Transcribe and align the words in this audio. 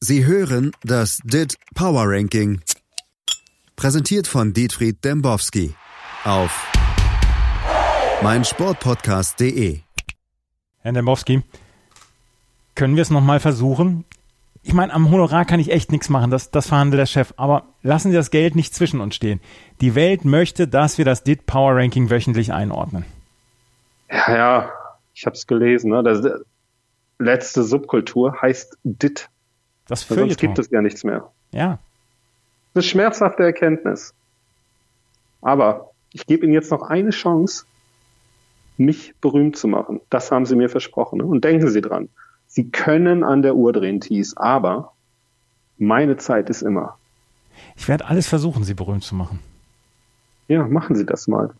Sie 0.00 0.24
hören 0.24 0.70
das 0.84 1.18
DIT 1.24 1.56
Power 1.74 2.04
Ranking. 2.06 2.60
Präsentiert 3.74 4.28
von 4.28 4.52
Dietfried 4.52 5.04
Dembowski 5.04 5.74
auf 6.22 6.70
meinsportpodcast.de. 8.22 9.80
Herr 10.78 10.92
Dembowski, 10.92 11.42
können 12.76 12.94
wir 12.94 13.02
es 13.02 13.10
nochmal 13.10 13.40
versuchen? 13.40 14.04
Ich 14.62 14.72
meine, 14.72 14.92
am 14.92 15.10
Honorar 15.10 15.44
kann 15.44 15.58
ich 15.58 15.72
echt 15.72 15.90
nichts 15.90 16.08
machen, 16.08 16.30
das, 16.30 16.52
das 16.52 16.68
verhandelt 16.68 17.00
der 17.00 17.06
Chef. 17.06 17.34
Aber 17.36 17.64
lassen 17.82 18.10
Sie 18.10 18.16
das 18.16 18.30
Geld 18.30 18.54
nicht 18.54 18.76
zwischen 18.76 19.00
uns 19.00 19.16
stehen. 19.16 19.40
Die 19.80 19.96
Welt 19.96 20.24
möchte, 20.24 20.68
dass 20.68 20.98
wir 20.98 21.06
das 21.06 21.24
DIT 21.24 21.44
Power 21.46 21.74
Ranking 21.74 22.08
wöchentlich 22.08 22.52
einordnen. 22.52 23.04
Ja, 24.08 24.36
ja, 24.36 24.72
ich 25.12 25.26
habe 25.26 25.34
es 25.34 25.48
gelesen. 25.48 25.90
Ne? 25.90 26.04
Das 26.04 26.24
letzte 27.18 27.64
Subkultur 27.64 28.40
heißt 28.40 28.78
DIT. 28.84 29.28
Das 29.88 30.06
Sonst 30.06 30.38
gibt 30.38 30.58
es 30.58 30.70
ja 30.70 30.80
nichts 30.80 31.02
mehr. 31.02 31.32
Ja. 31.50 31.78
Das 32.74 32.84
ist 32.84 32.90
eine 32.94 33.02
schmerzhafte 33.02 33.42
Erkenntnis. 33.42 34.14
Aber 35.40 35.90
ich 36.12 36.26
gebe 36.26 36.44
Ihnen 36.44 36.52
jetzt 36.52 36.70
noch 36.70 36.82
eine 36.82 37.10
Chance, 37.10 37.64
mich 38.76 39.14
berühmt 39.20 39.56
zu 39.56 39.66
machen. 39.66 40.00
Das 40.10 40.30
haben 40.30 40.46
Sie 40.46 40.56
mir 40.56 40.68
versprochen. 40.68 41.18
Ne? 41.18 41.24
Und 41.24 41.44
denken 41.44 41.68
Sie 41.68 41.80
dran. 41.80 42.08
Sie 42.46 42.70
können 42.70 43.24
an 43.24 43.42
der 43.42 43.56
Uhr 43.56 43.72
drehen, 43.72 44.00
Thies, 44.00 44.36
aber 44.36 44.92
meine 45.76 46.16
Zeit 46.16 46.48
ist 46.50 46.62
immer. 46.62 46.96
Ich 47.76 47.88
werde 47.88 48.06
alles 48.06 48.26
versuchen, 48.26 48.64
Sie 48.64 48.74
berühmt 48.74 49.04
zu 49.04 49.14
machen. 49.14 49.40
Ja, 50.48 50.66
machen 50.66 50.96
Sie 50.96 51.04
das 51.04 51.28
mal. 51.28 51.50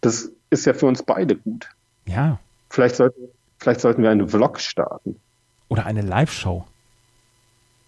Das 0.00 0.30
ist 0.50 0.66
ja 0.66 0.74
für 0.74 0.86
uns 0.86 1.02
beide 1.02 1.36
gut. 1.36 1.68
Ja. 2.06 2.38
Vielleicht 2.70 2.96
sollten, 2.96 3.28
vielleicht 3.58 3.80
sollten 3.80 4.02
wir 4.02 4.10
einen 4.10 4.28
Vlog 4.28 4.58
starten. 4.60 5.20
Oder 5.68 5.86
eine 5.86 6.02
Live-Show. 6.02 6.64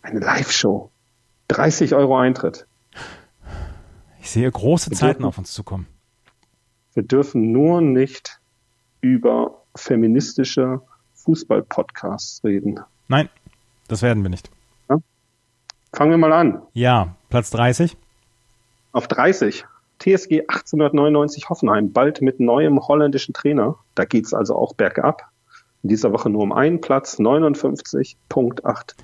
Eine 0.04 0.20
Live-Show. 0.20 0.90
30 1.48 1.94
Euro 1.94 2.18
Eintritt. 2.18 2.66
Ich 4.20 4.30
sehe 4.30 4.50
große 4.50 4.90
Wir 4.90 4.96
Zeiten 4.96 5.12
dürfen- 5.20 5.24
auf 5.28 5.38
uns 5.38 5.52
zukommen. 5.52 5.86
Wir 6.92 7.02
dürfen 7.02 7.52
nur 7.52 7.80
nicht 7.80 8.38
über 9.00 9.62
feministische 9.74 10.82
Fußball-Podcasts 11.14 12.44
reden. 12.44 12.80
Nein, 13.08 13.28
das 13.88 14.02
werden 14.02 14.22
wir 14.22 14.30
nicht. 14.30 14.50
Fangen 15.92 16.10
wir 16.10 16.18
mal 16.18 16.32
an. 16.32 16.60
Ja, 16.72 17.14
Platz 17.30 17.50
30. 17.50 17.96
Auf 18.92 19.06
30. 19.08 19.64
TSG 20.00 20.40
1899 20.48 21.48
Hoffenheim, 21.48 21.92
bald 21.92 22.20
mit 22.20 22.40
neuem 22.40 22.80
holländischen 22.88 23.32
Trainer. 23.32 23.76
Da 23.94 24.04
geht's 24.04 24.34
also 24.34 24.56
auch 24.56 24.74
bergab. 24.74 25.30
In 25.84 25.88
dieser 25.90 26.12
Woche 26.12 26.30
nur 26.30 26.42
um 26.42 26.50
einen 26.52 26.80
Platz, 26.80 27.18
59.87. 27.18 28.94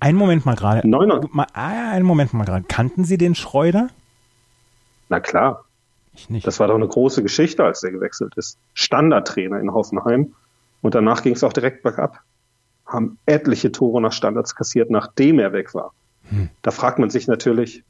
Einen 0.00 0.18
Moment 0.18 0.44
mal 0.44 0.56
gerade. 0.56 0.86
Mal, 1.30 1.46
ah, 1.52 1.92
einen 1.92 2.04
Moment 2.04 2.34
mal 2.34 2.44
gerade. 2.44 2.64
Kannten 2.66 3.04
Sie 3.04 3.16
den 3.18 3.36
Schreuder? 3.36 3.90
Na 5.08 5.20
klar, 5.20 5.64
Ich 6.14 6.28
nicht. 6.28 6.44
das 6.44 6.58
war 6.58 6.66
doch 6.66 6.74
eine 6.74 6.88
große 6.88 7.22
Geschichte, 7.22 7.62
als 7.64 7.82
der 7.82 7.92
gewechselt 7.92 8.34
ist. 8.36 8.58
Standardtrainer 8.74 9.60
in 9.60 9.72
Hoffenheim. 9.72 10.34
Und 10.82 10.96
danach 10.96 11.22
ging's 11.22 11.44
auch 11.44 11.52
direkt 11.52 11.84
bergab. 11.84 12.18
Haben 12.84 13.18
etliche 13.24 13.70
Tore 13.70 14.00
nach 14.02 14.12
Standards 14.12 14.56
kassiert, 14.56 14.90
nachdem 14.90 15.38
er 15.38 15.52
weg 15.52 15.72
war. 15.72 15.92
Hm. 16.30 16.48
Da 16.62 16.72
fragt 16.72 16.98
man 16.98 17.10
sich 17.10 17.28
natürlich, 17.28 17.84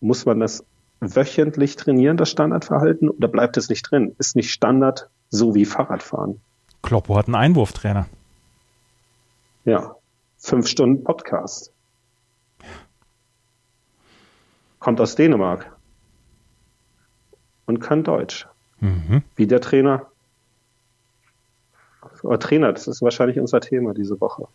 muss 0.00 0.24
man 0.24 0.38
das 0.38 0.64
wöchentlich 1.00 1.74
trainieren, 1.74 2.16
das 2.16 2.30
Standardverhalten, 2.30 3.10
oder 3.10 3.26
bleibt 3.26 3.56
es 3.56 3.68
nicht 3.68 3.90
drin? 3.90 4.14
Ist 4.18 4.36
nicht 4.36 4.52
Standard 4.52 5.08
so 5.30 5.54
wie 5.54 5.64
Fahrradfahren? 5.64 6.40
Kloppo 6.82 7.16
hat 7.16 7.26
einen 7.26 7.34
Einwurftrainer. 7.34 8.06
Ja, 9.64 9.96
fünf 10.38 10.68
Stunden 10.68 11.02
Podcast. 11.02 11.72
Kommt 14.78 15.00
aus 15.00 15.14
Dänemark 15.14 15.74
und 17.66 17.80
kann 17.80 18.04
Deutsch. 18.04 18.46
Mhm. 18.80 19.22
Wie 19.36 19.46
der 19.46 19.60
Trainer. 19.60 20.06
Oder 22.22 22.38
Trainer, 22.38 22.72
das 22.72 22.86
ist 22.86 23.00
wahrscheinlich 23.00 23.38
unser 23.38 23.60
Thema 23.60 23.94
diese 23.94 24.20
Woche. 24.20 24.46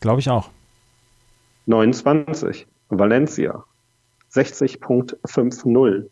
Glaube 0.00 0.20
ich 0.20 0.28
auch. 0.28 0.50
29, 1.66 2.66
Valencia, 2.90 3.64
60.50. 4.32 6.10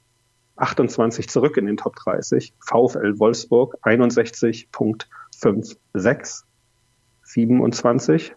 28 0.57 1.29
zurück 1.29 1.57
in 1.57 1.67
den 1.67 1.77
Top 1.77 1.97
30. 1.97 2.55
VfL 2.61 3.19
Wolfsburg, 3.19 3.77
61.56. 3.83 6.45
27, 7.25 8.35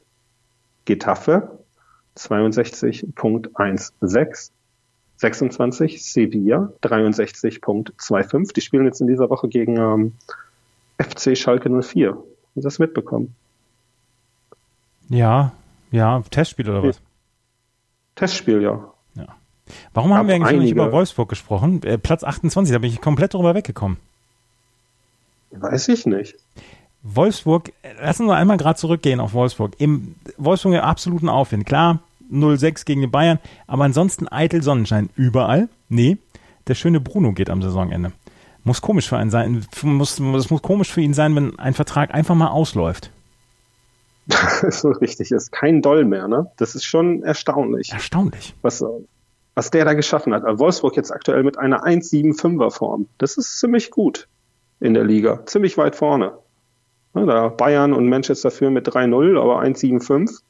Getafe, 0.86 1.60
62.16. 2.18 4.52
26, 5.18 6.04
Sevilla, 6.04 6.74
63.25. 6.82 8.54
Die 8.54 8.62
spielen 8.62 8.86
jetzt 8.86 9.02
in 9.02 9.08
dieser 9.08 9.30
Woche 9.30 9.48
gegen 9.48 9.78
ähm, 9.78 10.14
FC 11.00 11.38
Schalke 11.38 11.70
04. 11.70 12.12
Haben 12.12 12.24
Sie 12.56 12.62
das 12.62 12.80
mitbekommen? 12.80 13.36
Ja, 15.10 15.54
ja, 15.92 16.24
Testspiel 16.30 16.70
oder 16.70 16.84
was? 16.84 17.02
Testspiel, 18.16 18.62
ja. 18.62 18.94
Warum 19.94 20.14
haben 20.14 20.28
wir 20.28 20.36
eigentlich 20.36 20.46
noch 20.52 20.60
nicht 20.60 20.72
einige- 20.72 20.82
über 20.84 20.92
Wolfsburg 20.92 21.30
gesprochen? 21.30 21.82
Äh, 21.84 21.98
Platz 21.98 22.24
28, 22.24 22.74
da 22.74 22.80
bin 22.80 22.90
ich 22.92 23.02
komplett 23.02 23.34
drüber 23.34 23.56
weggekommen. 23.56 23.98
Weiß 25.52 25.88
ich 25.88 26.06
nicht. 26.06 26.36
Wolfsburg, 27.04 27.72
äh, 27.84 27.94
lassen 28.04 28.26
wir 28.28 28.36
einmal 28.36 28.58
gerade 28.58 28.78
zurückgehen 28.80 29.20
auf 29.20 29.34
Wolfsburg. 29.34 29.74
Im 29.80 30.16
Wolfsburg 30.38 30.74
im 30.74 30.80
absoluten 30.82 31.30
Aufwind. 31.30 31.66
Klar, 31.66 32.00
0-6 32.32 32.86
gegen 32.86 33.02
die 33.02 33.08
Bayern, 33.08 33.40
aber 33.68 33.84
ansonsten 33.86 34.28
eitel 34.32 34.62
Sonnenschein 34.64 35.10
überall. 35.16 35.70
Nee, 35.90 36.18
der 36.68 36.76
schöne 36.76 37.00
Bruno 37.00 37.32
geht 37.34 37.50
am 37.50 37.62
Saisonende. 37.62 38.12
Muss 38.64 38.82
komisch 38.82 39.08
für 39.08 39.18
einen 39.18 39.30
sein, 39.30 39.64
muss, 39.84 40.16
das 40.16 40.50
muss 40.50 40.62
komisch 40.64 40.92
für 40.92 41.02
ihn 41.02 41.14
sein, 41.14 41.36
wenn 41.36 41.58
ein 41.60 41.76
Vertrag 41.76 42.12
einfach 42.14 42.34
mal 42.34 42.48
ausläuft. 42.48 43.12
so 44.70 44.90
richtig 44.90 45.30
ist. 45.32 45.52
Kein 45.52 45.84
Doll 45.84 46.04
mehr, 46.04 46.28
ne? 46.28 46.50
Das 46.58 46.74
ist 46.74 46.84
schon 46.84 47.22
erstaunlich, 47.22 47.92
Erstaunlich. 47.92 48.56
was, 48.64 48.84
was 49.56 49.72
der 49.72 49.86
da 49.86 49.94
geschaffen 49.94 50.34
hat. 50.34 50.44
Also 50.44 50.60
Wolfsburg 50.60 50.96
jetzt 50.98 51.12
aktuell 51.12 51.44
mit 51.44 51.58
einer 51.58 51.86
1,75er 51.86 52.72
Form. 52.72 53.08
Das 53.18 53.38
ist 53.38 53.60
ziemlich 53.60 53.90
gut 53.90 54.28
in 54.80 54.94
der 54.94 55.06
Liga. 55.06 55.46
Ziemlich 55.46 55.78
weit 55.78 55.96
vorne. 55.96 56.34
Ne, 57.14 57.26
da 57.26 57.48
Bayern 57.48 57.94
und 57.94 58.10
Manchester 58.10 58.52
führen 58.52 58.74
mit 58.74 58.88
3-0, 58.88 59.40
aber 59.40 59.62
1,75. 59.62 60.42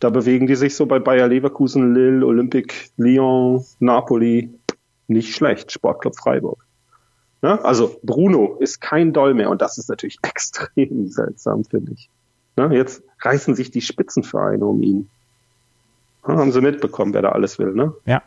Da 0.00 0.10
bewegen 0.10 0.46
die 0.46 0.56
sich 0.56 0.74
so 0.74 0.86
bei 0.86 0.98
Bayer 0.98 1.28
Leverkusen, 1.28 1.94
Lille, 1.94 2.26
Olympique, 2.26 2.74
Lyon, 2.96 3.64
Napoli. 3.78 4.52
Nicht 5.06 5.36
schlecht. 5.36 5.70
Sportclub 5.70 6.16
Freiburg. 6.16 6.66
Ne? 7.42 7.62
Also 7.64 7.98
Bruno 8.02 8.56
ist 8.58 8.80
kein 8.80 9.12
Doll 9.12 9.34
mehr 9.34 9.50
und 9.50 9.60
das 9.60 9.76
ist 9.76 9.88
natürlich 9.90 10.18
extrem 10.22 11.08
seltsam, 11.08 11.64
finde 11.64 11.92
ich. 11.92 12.08
Ne? 12.56 12.74
Jetzt 12.74 13.02
reißen 13.20 13.54
sich 13.54 13.70
die 13.70 13.82
Spitzenvereine 13.82 14.64
um 14.64 14.82
ihn. 14.82 15.10
Haben 16.22 16.52
sie 16.52 16.60
mitbekommen, 16.60 17.14
wer 17.14 17.22
da 17.22 17.30
alles 17.30 17.58
will, 17.58 17.72
ne? 17.72 17.92
Ja. 18.06 18.22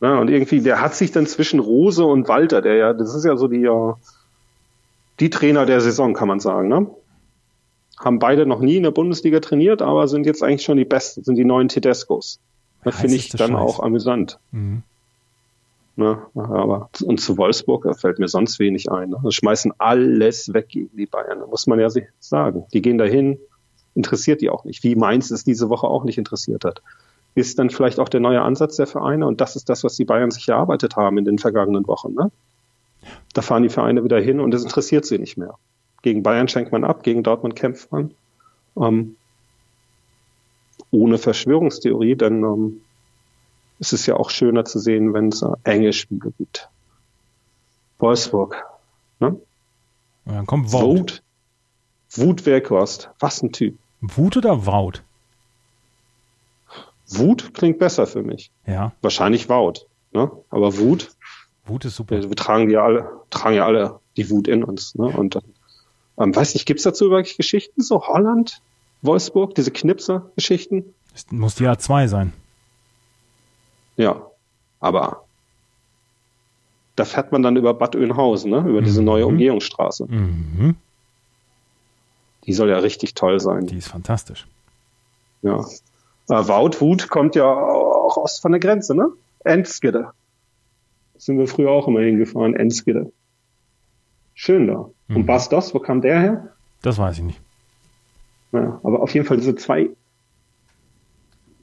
Ja, 0.00 0.18
und 0.18 0.28
irgendwie, 0.28 0.60
der 0.60 0.80
hat 0.80 0.94
sich 0.94 1.12
dann 1.12 1.26
zwischen 1.26 1.60
Rose 1.60 2.04
und 2.04 2.28
Walter, 2.28 2.60
der 2.60 2.74
ja, 2.74 2.92
das 2.92 3.14
ist 3.14 3.24
ja 3.24 3.36
so 3.36 3.48
die, 3.48 3.60
ja, 3.60 3.96
die 5.20 5.30
Trainer 5.30 5.66
der 5.66 5.80
Saison, 5.80 6.14
kann 6.14 6.28
man 6.28 6.40
sagen, 6.40 6.68
ne? 6.68 6.90
Haben 7.98 8.18
beide 8.18 8.44
noch 8.44 8.60
nie 8.60 8.76
in 8.76 8.82
der 8.82 8.90
Bundesliga 8.90 9.40
trainiert, 9.40 9.80
aber 9.80 10.08
sind 10.08 10.26
jetzt 10.26 10.42
eigentlich 10.42 10.62
schon 10.64 10.76
die 10.76 10.84
Besten, 10.84 11.24
sind 11.24 11.36
die 11.36 11.44
neuen 11.44 11.68
Tedescos. 11.68 12.40
Das 12.82 13.00
finde 13.00 13.16
ich 13.16 13.30
dann 13.30 13.52
Scheiß. 13.52 13.60
auch 13.60 13.80
amüsant. 13.80 14.38
Mhm. 14.50 14.82
Ne? 15.96 16.18
Aber, 16.34 16.90
und 17.04 17.20
zu 17.20 17.38
Wolfsburg 17.38 17.84
da 17.84 17.94
fällt 17.94 18.18
mir 18.18 18.28
sonst 18.28 18.58
wenig 18.58 18.90
ein. 18.90 19.10
Ne? 19.10 19.20
Sie 19.22 19.32
schmeißen 19.32 19.72
alles 19.78 20.52
weg 20.52 20.68
gegen 20.68 20.96
die 20.96 21.06
Bayern, 21.06 21.38
muss 21.48 21.66
man 21.66 21.78
ja 21.78 21.88
sagen. 22.18 22.64
Die 22.72 22.82
gehen 22.82 22.98
dahin, 22.98 23.38
interessiert 23.94 24.40
die 24.40 24.50
auch 24.50 24.64
nicht. 24.64 24.82
Wie 24.82 24.96
Mainz 24.96 25.30
es 25.30 25.44
diese 25.44 25.68
Woche 25.68 25.86
auch 25.86 26.04
nicht 26.04 26.18
interessiert 26.18 26.64
hat. 26.64 26.82
Ist 27.34 27.58
dann 27.58 27.70
vielleicht 27.70 27.98
auch 27.98 28.08
der 28.08 28.20
neue 28.20 28.42
Ansatz 28.42 28.76
der 28.76 28.86
Vereine 28.86 29.26
und 29.26 29.40
das 29.40 29.56
ist 29.56 29.68
das, 29.68 29.82
was 29.82 29.96
die 29.96 30.04
Bayern 30.04 30.30
sich 30.30 30.48
erarbeitet 30.48 30.96
haben 30.96 31.18
in 31.18 31.24
den 31.24 31.38
vergangenen 31.38 31.86
Wochen. 31.86 32.14
Ne? 32.14 32.30
Da 33.32 33.42
fahren 33.42 33.64
die 33.64 33.68
Vereine 33.68 34.04
wieder 34.04 34.20
hin 34.20 34.40
und 34.40 34.54
es 34.54 34.62
interessiert 34.62 35.04
sie 35.04 35.18
nicht 35.18 35.36
mehr. 35.36 35.58
Gegen 36.02 36.22
Bayern 36.22 36.48
schenkt 36.48 36.70
man 36.70 36.84
ab, 36.84 37.02
gegen 37.02 37.22
Dortmund 37.22 37.56
kämpft 37.56 37.90
man. 37.90 38.14
Ähm, 38.76 39.16
ohne 40.90 41.18
Verschwörungstheorie, 41.18 42.14
denn 42.14 42.44
ähm, 42.44 42.80
es 43.80 43.92
ist 43.92 44.06
ja 44.06 44.16
auch 44.16 44.30
schöner 44.30 44.64
zu 44.64 44.78
sehen, 44.78 45.12
wenn 45.12 45.28
es 45.28 45.42
äh, 45.42 45.48
enge 45.64 45.92
Spiele 45.92 46.32
gibt. 46.38 46.68
Wolfsburg. 47.98 48.64
Ne? 49.18 49.40
Dann 50.24 50.46
kommt 50.46 50.72
Wout. 50.72 50.98
Wut. 50.98 51.22
Wut 52.10 52.46
Weghorst. 52.46 53.10
Was 53.18 53.42
ein 53.42 53.52
Typ. 53.52 53.78
Wut 54.16 54.36
oder 54.36 54.66
Wout? 54.66 55.00
Wut 57.08 57.54
klingt 57.54 57.78
besser 57.78 58.06
für 58.06 58.22
mich. 58.22 58.50
Ja, 58.66 58.92
Wahrscheinlich 59.02 59.48
Wout. 59.48 59.86
Ne? 60.12 60.30
Aber 60.50 60.78
Wut, 60.78 61.10
Wut 61.66 61.84
ist 61.84 61.96
super. 61.96 62.16
wir, 62.16 62.28
wir 62.28 62.36
tragen 62.36 62.70
ja 62.70 62.84
alle, 62.84 63.10
tragen 63.30 63.56
ja 63.56 63.66
alle 63.66 64.00
die 64.16 64.30
Wut 64.30 64.48
in 64.48 64.64
uns. 64.64 64.94
Ne? 64.94 65.06
Und 65.06 65.34
dann, 65.34 65.44
ähm, 66.18 66.34
weiß 66.34 66.54
nicht, 66.54 66.66
gibt's 66.66 66.84
dazu 66.84 67.10
wirklich 67.10 67.36
Geschichten? 67.36 67.82
So 67.82 68.06
Holland? 68.06 68.60
Wolfsburg, 69.02 69.54
diese 69.54 69.70
Knipser-Geschichten. 69.70 70.94
Das 71.12 71.26
muss 71.30 71.56
die 71.56 71.68
A2 71.68 72.08
sein. 72.08 72.32
Ja, 73.96 74.22
aber 74.80 75.24
da 76.96 77.04
fährt 77.04 77.30
man 77.32 77.42
dann 77.42 77.56
über 77.56 77.74
Bad 77.74 77.96
Oeynhausen, 77.96 78.50
ne? 78.50 78.64
über 78.66 78.80
diese 78.80 79.02
neue 79.02 79.26
Umgehungsstraße. 79.26 80.06
Mhm. 80.08 80.76
Die 82.46 82.52
soll 82.52 82.70
ja 82.70 82.78
richtig 82.78 83.14
toll 83.14 83.40
sein. 83.40 83.66
Die 83.66 83.78
ist 83.78 83.88
fantastisch. 83.88 84.46
Ja. 85.42 85.60
Äh, 86.28 86.48
Wout 86.48 87.08
kommt 87.08 87.34
ja 87.34 87.44
auch 87.44 88.16
aus 88.16 88.38
von 88.38 88.52
der 88.52 88.60
Grenze, 88.60 88.94
ne? 88.94 89.08
Enskede. 89.44 90.10
Sind 91.16 91.38
wir 91.38 91.46
früher 91.46 91.70
auch 91.70 91.86
immer 91.86 92.00
hingefahren, 92.00 92.54
Enskede. 92.54 93.12
Schön 94.34 94.66
da. 94.66 94.90
Mhm. 95.08 95.16
Und 95.16 95.26
Bastos, 95.26 95.74
wo 95.74 95.78
kam 95.78 96.00
der 96.00 96.20
her? 96.20 96.48
Das 96.82 96.98
weiß 96.98 97.18
ich 97.18 97.24
nicht. 97.24 97.40
Ja, 98.52 98.80
aber 98.82 99.02
auf 99.02 99.12
jeden 99.14 99.26
Fall 99.26 99.36
diese 99.36 99.54
zwei, 99.54 99.90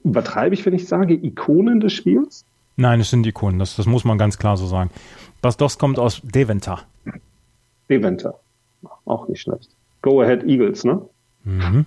übertreibe 0.04 0.54
ich, 0.54 0.66
wenn 0.66 0.74
ich 0.74 0.88
sage, 0.88 1.13
Ikonen 1.13 1.80
des 1.80 1.94
Spiels? 1.94 2.45
Nein, 2.75 3.00
es 3.00 3.10
sind 3.10 3.25
Ikonen, 3.25 3.60
das, 3.60 3.75
das 3.75 3.86
muss 3.86 4.04
man 4.04 4.18
ganz 4.18 4.38
klar 4.38 4.57
so 4.57 4.66
sagen. 4.68 4.89
Bastos 5.42 5.77
kommt 5.77 6.00
aus 6.00 6.22
Deventer. 6.24 6.80
Deventer. 7.89 8.39
Auch 9.06 9.27
nicht 9.27 9.42
schlecht. 9.42 9.69
Go 10.01 10.21
Ahead 10.21 10.44
Eagles, 10.44 10.83
ne? 10.83 11.01
Mhm. 11.44 11.86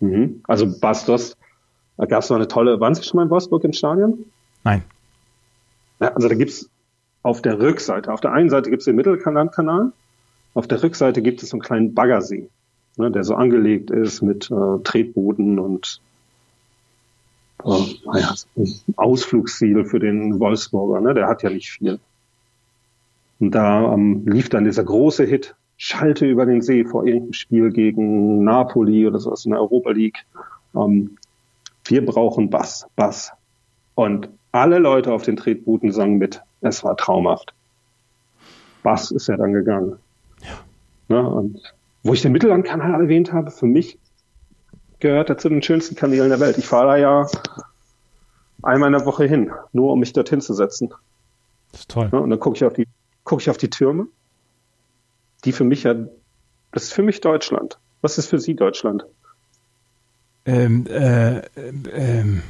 Mhm. 0.00 0.40
Also 0.44 0.66
Bastos, 0.80 1.36
da 1.96 2.06
gab 2.06 2.22
es 2.22 2.30
noch 2.30 2.36
eine 2.36 2.48
tolle, 2.48 2.80
waren 2.80 2.94
Sie 2.94 3.02
schon 3.02 3.18
mal 3.18 3.24
in 3.24 3.30
Wolfsburg 3.30 3.64
im 3.64 3.72
Stadion? 3.72 4.24
Nein. 4.64 4.82
Ja, 6.00 6.08
also 6.14 6.28
da 6.28 6.34
gibt's 6.34 6.68
auf 7.22 7.40
der 7.40 7.58
Rückseite, 7.58 8.12
auf 8.12 8.20
der 8.20 8.32
einen 8.32 8.50
Seite 8.50 8.70
gibt's 8.70 8.84
den 8.84 8.96
Mittellandkanal, 8.96 9.92
auf 10.52 10.68
der 10.68 10.82
Rückseite 10.82 11.22
gibt 11.22 11.42
es 11.42 11.50
so 11.50 11.56
einen 11.56 11.62
kleinen 11.62 11.94
Baggersee, 11.94 12.48
ne, 12.96 13.10
der 13.10 13.24
so 13.24 13.34
angelegt 13.34 13.90
ist 13.90 14.22
mit 14.22 14.50
äh, 14.50 14.82
Tretboden 14.82 15.58
und 15.58 16.00
äh, 17.64 17.94
naja, 18.04 18.34
Ausflugsziel 18.96 19.84
für 19.84 19.98
den 19.98 20.38
Wolfsburger, 20.38 21.00
ne? 21.00 21.14
der 21.14 21.28
hat 21.28 21.42
ja 21.42 21.50
nicht 21.50 21.70
viel. 21.70 21.98
Und 23.40 23.52
da 23.52 23.92
ähm, 23.92 24.26
lief 24.26 24.48
dann 24.48 24.64
dieser 24.64 24.84
große 24.84 25.24
Hit, 25.24 25.54
Schalte 25.76 26.26
über 26.26 26.46
den 26.46 26.62
See 26.62 26.84
vor 26.84 27.04
irgendeinem 27.04 27.32
Spiel 27.32 27.70
gegen 27.70 28.44
Napoli 28.44 29.06
oder 29.06 29.18
sowas 29.18 29.44
in 29.44 29.50
der 29.50 29.60
Europa 29.60 29.90
League. 29.90 30.24
Ähm, 30.74 31.16
wir 31.84 32.04
brauchen 32.04 32.50
Bass, 32.50 32.86
Bass. 32.96 33.32
Und 33.94 34.28
alle 34.52 34.78
Leute 34.78 35.12
auf 35.12 35.22
den 35.22 35.36
Tretbooten 35.36 35.92
sangen 35.92 36.18
mit. 36.18 36.42
Es 36.60 36.84
war 36.84 36.96
traumhaft. 36.96 37.54
Bass 38.82 39.10
ist 39.10 39.28
ja 39.28 39.36
dann 39.36 39.52
gegangen. 39.52 39.98
Ja. 40.42 40.58
Ne, 41.08 41.28
und 41.28 41.60
wo 42.02 42.12
ich 42.12 42.22
den 42.22 42.32
Mittellandkanal 42.32 43.00
erwähnt 43.00 43.32
habe, 43.32 43.50
für 43.50 43.66
mich 43.66 43.98
gehört 45.00 45.28
er 45.30 45.38
zu 45.38 45.48
den 45.48 45.62
schönsten 45.62 45.96
Kanälen 45.96 46.28
der 46.28 46.40
Welt. 46.40 46.58
Ich 46.58 46.66
fahre 46.66 46.88
da 46.88 46.96
ja 46.96 47.26
einmal 48.62 48.88
in 48.88 48.98
der 48.98 49.06
Woche 49.06 49.24
hin, 49.24 49.50
nur 49.72 49.92
um 49.92 50.00
mich 50.00 50.12
dorthin 50.12 50.40
zu 50.40 50.54
setzen. 50.54 50.92
Das 51.72 51.80
ist 51.80 51.90
toll. 51.90 52.08
Ja, 52.12 52.18
und 52.18 52.30
dann 52.30 52.40
gucke 52.40 52.56
ich 52.56 52.64
auf 52.64 52.74
die, 52.74 52.86
gucke 53.24 53.42
ich 53.42 53.50
auf 53.50 53.56
die 53.56 53.70
Türme. 53.70 54.06
Die 55.44 55.52
für 55.52 55.64
mich 55.64 55.82
ja, 55.82 55.94
das 56.72 56.84
ist 56.84 56.92
für 56.92 57.02
mich 57.02 57.20
Deutschland. 57.20 57.78
Was 58.00 58.18
ist 58.18 58.28
für 58.28 58.38
Sie 58.38 58.54
Deutschland? 58.54 59.04
Ähm, 60.46 60.86
äh, 60.86 61.38
ähm, 61.56 62.42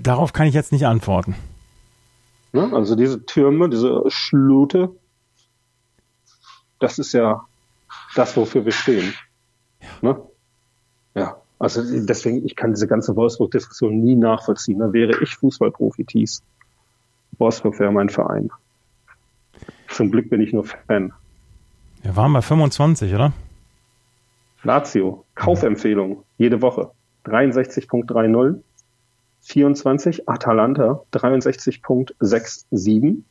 darauf 0.00 0.32
kann 0.32 0.46
ich 0.46 0.54
jetzt 0.54 0.72
nicht 0.72 0.86
antworten. 0.86 1.34
Ne? 2.52 2.70
Also 2.72 2.96
diese 2.96 3.24
Türme, 3.26 3.68
diese 3.68 4.02
Schlute, 4.08 4.90
das 6.78 6.98
ist 6.98 7.12
ja 7.12 7.44
das, 8.14 8.36
wofür 8.36 8.64
wir 8.64 8.72
stehen. 8.72 9.12
Ja. 9.80 9.88
Ne? 10.00 10.22
Ja, 11.14 11.36
also 11.58 11.82
deswegen, 11.82 12.44
ich 12.44 12.56
kann 12.56 12.72
diese 12.72 12.86
ganze 12.86 13.16
Wolfsburg-Diskussion 13.16 14.02
nie 14.02 14.16
nachvollziehen. 14.16 14.78
Da 14.78 14.92
wäre 14.92 15.22
ich 15.22 15.36
Fußballprofi 15.36 16.04
Thies. 16.04 16.42
Wolfsburg 17.38 17.78
wäre 17.78 17.92
mein 17.92 18.08
Verein. 18.08 18.50
Zum 19.96 20.10
Glück 20.10 20.28
bin 20.28 20.42
ich 20.42 20.52
nur 20.52 20.64
Fan. 20.64 21.14
Wir 22.02 22.16
waren 22.16 22.34
bei 22.34 22.42
25, 22.42 23.14
oder? 23.14 23.32
Lazio, 24.62 25.24
Kaufempfehlung, 25.34 26.22
jede 26.36 26.60
Woche. 26.60 26.90
63.30. 27.24 28.60
24 29.40 30.28
Atalanta, 30.28 31.00
63.67. 31.14 33.22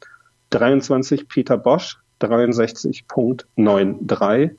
23 0.49 1.27
Peter 1.27 1.59
Bosch, 1.59 1.99
63.93. 2.21 4.55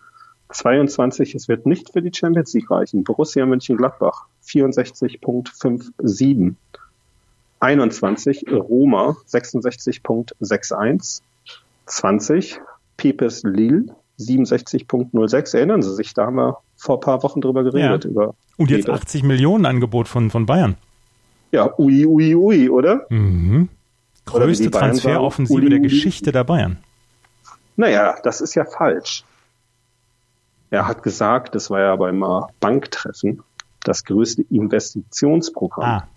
22, 0.51 1.35
es 1.35 1.49
wird 1.49 1.67
nicht 1.67 1.93
für 1.93 2.03
die 2.03 2.15
Champions 2.15 2.55
League 2.55 2.71
reichen. 2.71 3.03
Borussia 3.03 3.45
Mönchengladbach, 3.47 4.27
64.57. 4.45 6.55
21, 7.59 8.47
Roma, 8.53 9.17
66.61. 9.27 11.23
20, 11.87 12.61
Pepes 12.97 13.43
Lille, 13.43 13.95
67.06. 14.19 15.57
Erinnern 15.57 15.83
Sie 15.83 15.95
sich, 15.95 16.15
da 16.15 16.27
haben 16.27 16.37
wir 16.37 16.59
vor 16.77 16.97
ein 16.97 17.01
paar 17.01 17.23
Wochen 17.23 17.41
drüber 17.41 17.65
geredet. 17.65 18.05
Ja. 18.05 18.11
Über 18.11 18.35
Und 18.57 18.71
jetzt 18.71 18.87
Pepe. 18.87 18.99
80 18.99 19.23
Millionen 19.23 19.67
Angebot 19.67 20.09
von, 20.09 20.31
von 20.31 20.47
Bayern. 20.47 20.77
Ja, 21.53 21.73
ui, 21.79 22.05
ui, 22.07 22.35
ui, 22.35 22.69
oder? 22.69 23.07
Mhm. 23.09 23.69
Größte 24.25 24.71
Transferoffensive 24.71 25.69
der. 25.69 25.79
Geschichte 25.79 26.33
der 26.33 26.45
Bayern. 26.45 26.79
Naja, 27.77 28.17
das 28.23 28.41
ist 28.41 28.55
ja 28.55 28.65
falsch. 28.65 29.25
Er 30.71 30.89
hat 30.89 31.03
gesagt, 31.03 31.55
das 31.55 31.71
war 31.71 31.81
ja 31.81 31.95
beim 31.95 32.25
Banktreffen, 32.59 33.43
das 33.85 34.05
größte 34.05 34.43
Investitionsprogramm. 34.51 35.85
Ah, 35.85 36.09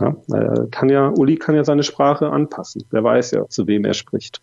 Ja, 0.00 0.16
kann 0.70 0.88
ja, 0.88 1.08
Uli 1.08 1.36
kann 1.36 1.54
ja 1.54 1.64
seine 1.64 1.82
Sprache 1.82 2.30
anpassen. 2.30 2.84
Wer 2.90 3.04
weiß 3.04 3.32
ja, 3.32 3.46
zu 3.48 3.66
wem 3.66 3.84
er 3.84 3.92
spricht. 3.94 4.40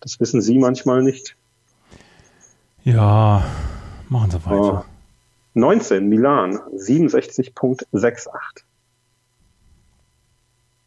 Das 0.00 0.18
wissen 0.20 0.40
Sie 0.42 0.58
manchmal 0.58 1.02
nicht. 1.02 1.36
ja, 2.84 3.44
machen 4.08 4.30
Sie 4.30 4.44
weiter. 4.44 4.84
Oh. 4.86 4.90
19, 5.54 6.08
Milan, 6.08 6.58
67.68. 6.76 8.28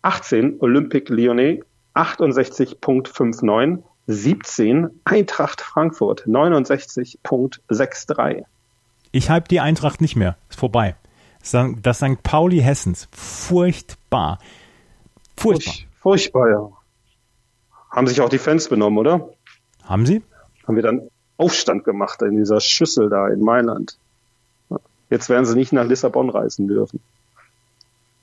18, 0.02 0.58
Olympique 0.60 1.14
Lyonnais, 1.14 1.62
68.59. 1.96 3.84
17, 4.08 4.90
Eintracht 5.04 5.62
Frankfurt, 5.62 6.26
69.63. 6.28 8.46
Ich 9.12 9.30
hype 9.30 9.50
die 9.50 9.60
Eintracht 9.60 10.00
nicht 10.00 10.16
mehr. 10.16 10.38
Ist 10.50 10.60
vorbei. 10.60 10.96
Das 11.42 11.98
St. 11.98 12.22
Pauli 12.24 12.60
Hessens. 12.60 13.08
Furchtbar. 13.12 14.40
Furchtbar. 15.38 15.74
Furch- 15.74 15.88
Furchtbar, 16.02 16.50
ja. 16.50 16.70
Haben 17.92 18.08
sich 18.08 18.22
auch 18.22 18.30
die 18.30 18.38
Fans 18.38 18.70
benommen, 18.70 18.98
oder? 19.00 19.30
Haben 19.84 20.06
Sie? 20.06 20.22
Haben 20.68 20.76
wir 20.76 20.84
dann 20.84 21.10
Aufstand 21.38 21.84
gemacht 21.84 22.22
in 22.22 22.36
dieser 22.38 22.60
Schüssel 22.60 23.10
da 23.10 23.28
in 23.28 23.42
Mailand. 23.42 23.98
Jetzt 25.10 25.30
werden 25.30 25.46
sie 25.46 25.56
nicht 25.56 25.72
nach 25.72 25.86
Lissabon 25.86 26.30
reisen 26.30 26.68
dürfen. 26.68 27.00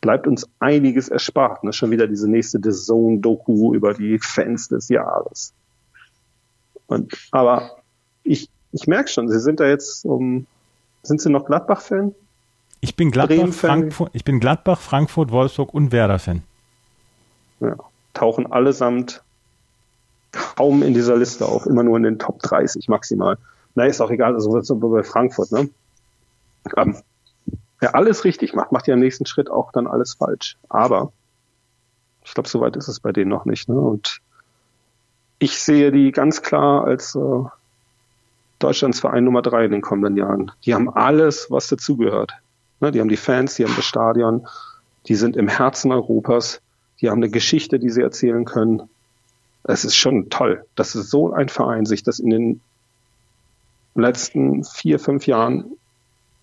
Bleibt 0.00 0.26
uns 0.26 0.46
einiges 0.58 1.08
erspart. 1.08 1.64
Ne? 1.64 1.72
Schon 1.72 1.90
wieder 1.90 2.06
diese 2.06 2.28
nächste 2.28 2.58
The 2.62 2.70
Zone-Doku 2.72 3.74
über 3.74 3.94
die 3.94 4.18
Fans 4.18 4.68
des 4.68 4.88
Jahres. 4.90 5.54
Und, 6.86 7.16
aber 7.30 7.78
ich, 8.22 8.50
ich 8.72 8.86
merke 8.86 9.08
schon, 9.08 9.28
Sie 9.30 9.40
sind 9.40 9.60
da 9.60 9.66
jetzt 9.66 10.04
um, 10.04 10.46
sind 11.02 11.20
Sie 11.22 11.30
noch 11.30 11.46
Gladbach-Fan? 11.46 12.14
Ich 12.84 12.96
bin 12.96 13.10
Gladbach. 13.10 13.48
Frankfurt, 13.54 14.10
ich 14.12 14.24
bin 14.24 14.40
Gladbach, 14.40 14.78
Frankfurt, 14.78 15.30
Wolfsburg 15.30 15.72
und 15.72 15.90
Werder-Fan. 15.90 16.42
Ja. 17.60 17.76
Tauchen 18.12 18.52
allesamt 18.52 19.22
kaum 20.32 20.82
in 20.82 20.92
dieser 20.92 21.16
Liste 21.16 21.46
auf, 21.46 21.64
immer 21.64 21.82
nur 21.82 21.96
in 21.96 22.02
den 22.02 22.18
Top 22.18 22.40
30 22.40 22.88
maximal. 22.88 23.38
Na, 23.74 23.86
ist 23.86 24.02
auch 24.02 24.10
egal, 24.10 24.34
also 24.34 24.60
so 24.60 24.76
bei 24.76 25.02
Frankfurt, 25.02 25.50
ne? 25.50 25.70
Ähm, 26.76 26.98
wer 27.80 27.94
alles 27.94 28.24
richtig 28.24 28.52
macht, 28.52 28.70
macht 28.70 28.86
ja 28.86 28.92
im 28.92 29.00
nächsten 29.00 29.24
Schritt 29.24 29.50
auch 29.50 29.72
dann 29.72 29.86
alles 29.86 30.12
falsch. 30.12 30.58
Aber 30.68 31.10
ich 32.22 32.34
glaube, 32.34 32.50
soweit 32.50 32.76
ist 32.76 32.88
es 32.88 33.00
bei 33.00 33.12
denen 33.12 33.30
noch 33.30 33.46
nicht. 33.46 33.66
Ne? 33.66 33.80
Und 33.80 34.20
ich 35.38 35.58
sehe 35.58 35.90
die 35.90 36.12
ganz 36.12 36.42
klar 36.42 36.84
als 36.84 37.14
äh, 37.14 37.44
Deutschlands 38.58 39.00
Verein 39.00 39.24
Nummer 39.24 39.40
drei 39.40 39.64
in 39.64 39.72
den 39.72 39.80
kommenden 39.80 40.18
Jahren. 40.18 40.52
Die 40.66 40.74
haben 40.74 40.90
alles, 40.90 41.50
was 41.50 41.68
dazugehört. 41.68 42.34
Ne? 42.84 42.92
Die 42.92 43.00
haben 43.00 43.08
die 43.08 43.16
Fans, 43.16 43.54
die 43.54 43.64
haben 43.64 43.74
das 43.76 43.86
Stadion, 43.86 44.46
die 45.06 45.14
sind 45.14 45.36
im 45.36 45.48
Herzen 45.48 45.90
Europas, 45.90 46.60
die 47.00 47.08
haben 47.08 47.18
eine 47.18 47.30
Geschichte, 47.30 47.78
die 47.78 47.88
sie 47.88 48.02
erzählen 48.02 48.44
können. 48.44 48.82
Es 49.62 49.86
ist 49.86 49.96
schon 49.96 50.28
toll, 50.28 50.66
dass 50.74 50.92
so 50.92 51.32
ein 51.32 51.48
Verein 51.48 51.86
sich 51.86 52.02
das 52.02 52.18
in 52.18 52.28
den 52.28 52.60
letzten 53.94 54.64
vier, 54.64 54.98
fünf 54.98 55.26
Jahren 55.26 55.64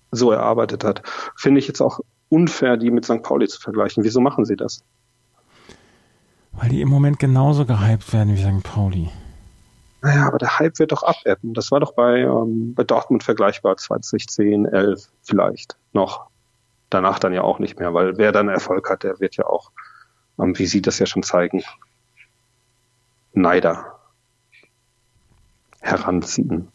so 0.09 0.31
erarbeitet 0.31 0.83
hat. 0.83 1.03
Finde 1.35 1.59
ich 1.59 1.67
jetzt 1.67 1.81
auch 1.81 1.99
unfair, 2.29 2.77
die 2.77 2.89
mit 2.89 3.05
St. 3.05 3.21
Pauli 3.21 3.47
zu 3.47 3.61
vergleichen. 3.61 4.03
Wieso 4.03 4.19
machen 4.19 4.45
sie 4.45 4.55
das? 4.55 4.83
Weil 6.53 6.69
die 6.69 6.81
im 6.81 6.89
Moment 6.89 7.19
genauso 7.19 7.65
gehypt 7.65 8.11
werden 8.13 8.35
wie 8.35 8.41
St. 8.41 8.63
Pauli. 8.63 9.09
Naja, 10.01 10.25
aber 10.25 10.39
der 10.39 10.57
Hype 10.57 10.79
wird 10.79 10.91
doch 10.91 11.03
abebben. 11.03 11.53
Das 11.53 11.71
war 11.71 11.79
doch 11.79 11.93
bei, 11.93 12.21
ähm, 12.21 12.73
bei 12.73 12.83
Dortmund 12.83 13.23
vergleichbar, 13.23 13.77
2010, 13.77 14.65
11 14.65 15.07
vielleicht 15.21 15.77
noch. 15.93 16.30
Danach 16.91 17.19
dann 17.19 17.33
ja 17.33 17.41
auch 17.41 17.57
nicht 17.57 17.79
mehr, 17.79 17.93
weil 17.93 18.17
wer 18.17 18.31
dann 18.31 18.49
Erfolg 18.49 18.89
hat, 18.89 19.03
der 19.03 19.19
wird 19.19 19.37
ja 19.37 19.45
auch, 19.45 19.71
ähm, 20.39 20.59
wie 20.59 20.65
Sie 20.65 20.81
das 20.81 20.99
ja 20.99 21.05
schon 21.05 21.23
zeigen, 21.23 21.63
Neider 23.33 23.97
heranziehen. 25.79 26.67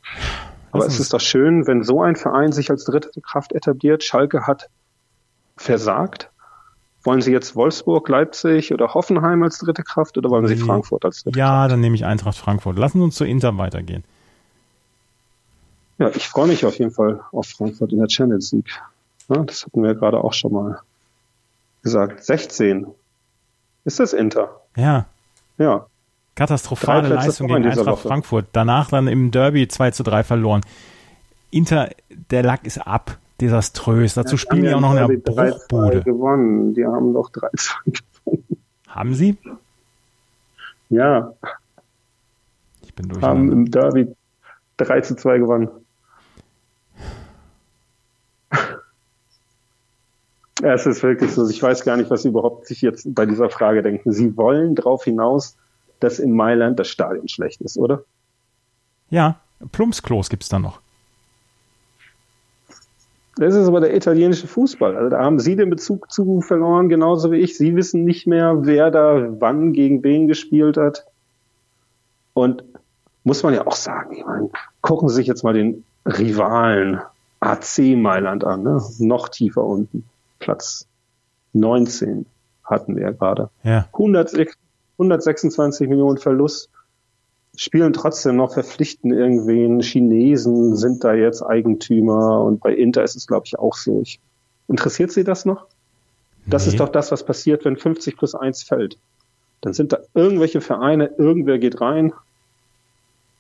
Aber 0.72 0.86
es 0.86 0.98
ist 0.98 1.12
doch 1.12 1.20
schön, 1.20 1.66
wenn 1.66 1.84
so 1.84 2.02
ein 2.02 2.16
Verein 2.16 2.50
sich 2.50 2.70
als 2.70 2.84
dritte 2.84 3.20
Kraft 3.20 3.52
etabliert. 3.52 4.02
Schalke 4.02 4.46
hat 4.46 4.68
versagt. 5.56 6.30
Wollen 7.02 7.20
Sie 7.20 7.30
jetzt 7.30 7.54
Wolfsburg, 7.54 8.08
Leipzig 8.08 8.72
oder 8.72 8.94
Hoffenheim 8.94 9.42
als 9.42 9.58
dritte 9.58 9.84
Kraft 9.84 10.18
oder 10.18 10.30
wollen 10.30 10.46
Sie 10.48 10.56
Frankfurt 10.56 11.04
als 11.04 11.22
dritte 11.22 11.38
ja, 11.38 11.46
Kraft? 11.46 11.56
Ja, 11.56 11.68
dann 11.68 11.80
nehme 11.80 11.94
ich 11.94 12.04
Eintracht 12.04 12.36
Frankfurt. 12.36 12.78
Lassen 12.78 12.98
Sie 12.98 13.04
uns 13.04 13.14
zu 13.14 13.24
Inter 13.24 13.56
weitergehen. 13.58 14.02
Ja, 15.98 16.08
ich 16.08 16.28
freue 16.28 16.48
mich 16.48 16.64
auf 16.64 16.78
jeden 16.78 16.90
Fall 16.90 17.20
auf 17.32 17.46
Frankfurt 17.46 17.92
in 17.92 18.00
der 18.00 18.08
Champions 18.08 18.52
League. 18.52 18.80
Ja, 19.28 19.42
das 19.42 19.64
hatten 19.64 19.82
wir 19.82 19.94
gerade 19.94 20.22
auch 20.22 20.32
schon 20.32 20.52
mal 20.52 20.80
gesagt. 21.82 22.24
16. 22.24 22.86
Ist 23.84 24.00
das 24.00 24.12
Inter? 24.12 24.60
Ja. 24.76 25.06
Ja. 25.58 25.86
Katastrophale 26.34 27.08
Leistung 27.08 27.48
gegen 27.48 27.66
Eintracht. 27.66 28.02
Frankfurt. 28.02 28.46
Danach 28.52 28.90
dann 28.90 29.08
im 29.08 29.30
Derby 29.30 29.68
2 29.68 29.92
zu 29.92 30.02
3 30.02 30.22
verloren. 30.22 30.60
Inter, 31.50 31.90
der 32.30 32.42
Lack 32.42 32.66
ist 32.66 32.78
ab. 32.78 33.18
Desaströs. 33.40 34.14
Dazu 34.14 34.34
ja, 34.34 34.38
spielen 34.38 34.62
die 34.62 34.74
auch 34.74 34.80
noch 34.80 34.92
in 34.92 34.96
der 34.96 35.16
Bruchbude. 35.18 36.02
gewonnen. 36.02 36.74
Die 36.74 36.84
haben 36.84 37.12
doch 37.12 37.30
3-2 37.30 38.02
gewonnen. 38.24 38.62
Haben 38.88 39.14
sie? 39.14 39.36
Ja. 40.88 41.32
Ich 42.82 42.94
bin 42.94 43.08
durch. 43.08 43.22
Haben 43.22 43.52
im 43.52 43.70
Derby 43.70 44.14
3 44.78 45.00
zu 45.02 45.16
2 45.16 45.38
gewonnen. 45.38 45.68
Es 50.62 50.86
ist 50.86 51.02
wirklich 51.02 51.32
so. 51.32 51.48
Ich 51.48 51.62
weiß 51.62 51.84
gar 51.84 51.96
nicht, 51.96 52.10
was 52.10 52.22
Sie 52.22 52.28
überhaupt 52.28 52.66
sich 52.66 52.82
jetzt 52.82 53.14
bei 53.14 53.26
dieser 53.26 53.50
Frage 53.50 53.82
denken. 53.82 54.12
Sie 54.12 54.36
wollen 54.36 54.74
darauf 54.74 55.04
hinaus, 55.04 55.56
dass 56.00 56.18
in 56.18 56.32
Mailand 56.32 56.78
das 56.78 56.88
Stadion 56.88 57.28
schlecht 57.28 57.60
ist, 57.60 57.76
oder? 57.76 58.04
Ja, 59.10 59.40
Plumpsklos 59.72 60.30
gibt 60.30 60.42
es 60.42 60.48
da 60.48 60.58
noch. 60.58 60.80
Das 63.38 63.54
ist 63.54 63.68
aber 63.68 63.80
der 63.80 63.94
italienische 63.94 64.46
Fußball. 64.46 64.96
Also 64.96 65.10
da 65.10 65.22
haben 65.22 65.38
Sie 65.38 65.56
den 65.56 65.68
Bezug 65.68 66.10
zu 66.10 66.40
verloren, 66.40 66.88
genauso 66.88 67.30
wie 67.30 67.36
ich. 67.36 67.58
Sie 67.58 67.76
wissen 67.76 68.04
nicht 68.04 68.26
mehr, 68.26 68.64
wer 68.64 68.90
da 68.90 69.26
wann 69.40 69.74
gegen 69.74 70.02
wen 70.02 70.26
gespielt 70.26 70.78
hat. 70.78 71.04
Und 72.32 72.64
muss 73.24 73.42
man 73.42 73.52
ja 73.52 73.66
auch 73.66 73.76
sagen, 73.76 74.16
ich 74.16 74.24
meine, 74.24 74.48
gucken 74.80 75.10
Sie 75.10 75.16
sich 75.16 75.26
jetzt 75.26 75.44
mal 75.44 75.52
den 75.52 75.84
Rivalen 76.06 77.00
AC 77.40 77.78
Mailand 77.96 78.44
an, 78.44 78.62
ne? 78.62 78.80
noch 79.00 79.28
tiefer 79.28 79.64
unten. 79.64 80.04
Platz 80.38 80.86
19 81.52 82.26
hatten 82.64 82.96
wir 82.96 83.04
ja 83.04 83.10
gerade. 83.12 83.50
Ja. 83.62 83.88
106, 83.92 84.56
126 84.98 85.88
Millionen 85.88 86.18
Verlust, 86.18 86.70
spielen 87.56 87.92
trotzdem 87.92 88.36
noch, 88.36 88.52
verpflichten 88.52 89.12
irgendwen, 89.12 89.80
Chinesen 89.80 90.76
sind 90.76 91.04
da 91.04 91.14
jetzt 91.14 91.42
Eigentümer 91.42 92.42
und 92.42 92.60
bei 92.60 92.74
Inter 92.74 93.02
ist 93.02 93.16
es, 93.16 93.26
glaube 93.26 93.46
ich, 93.46 93.58
auch 93.58 93.74
so. 93.74 94.02
Ich, 94.02 94.20
interessiert 94.68 95.12
Sie 95.12 95.24
das 95.24 95.44
noch? 95.44 95.66
Das 96.46 96.66
nee. 96.66 96.72
ist 96.72 96.80
doch 96.80 96.90
das, 96.90 97.10
was 97.10 97.24
passiert, 97.24 97.64
wenn 97.64 97.76
50 97.76 98.16
plus 98.16 98.34
1 98.34 98.62
fällt. 98.62 98.98
Dann 99.62 99.72
sind 99.72 99.92
da 99.92 99.98
irgendwelche 100.14 100.60
Vereine, 100.60 101.10
irgendwer 101.18 101.58
geht 101.58 101.80
rein 101.80 102.12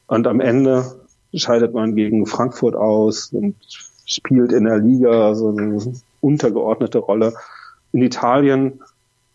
und 0.06 0.26
am 0.26 0.40
Ende 0.40 1.00
scheidet 1.34 1.74
man 1.74 1.94
gegen 1.94 2.26
Frankfurt 2.26 2.74
aus 2.74 3.32
und 3.32 3.56
spielt 4.06 4.52
in 4.52 4.64
der 4.64 4.78
Liga 4.78 5.34
so 5.34 5.50
eine 5.50 5.78
untergeordnete 6.20 6.98
Rolle. 6.98 7.34
In 7.92 8.02
Italien 8.02 8.80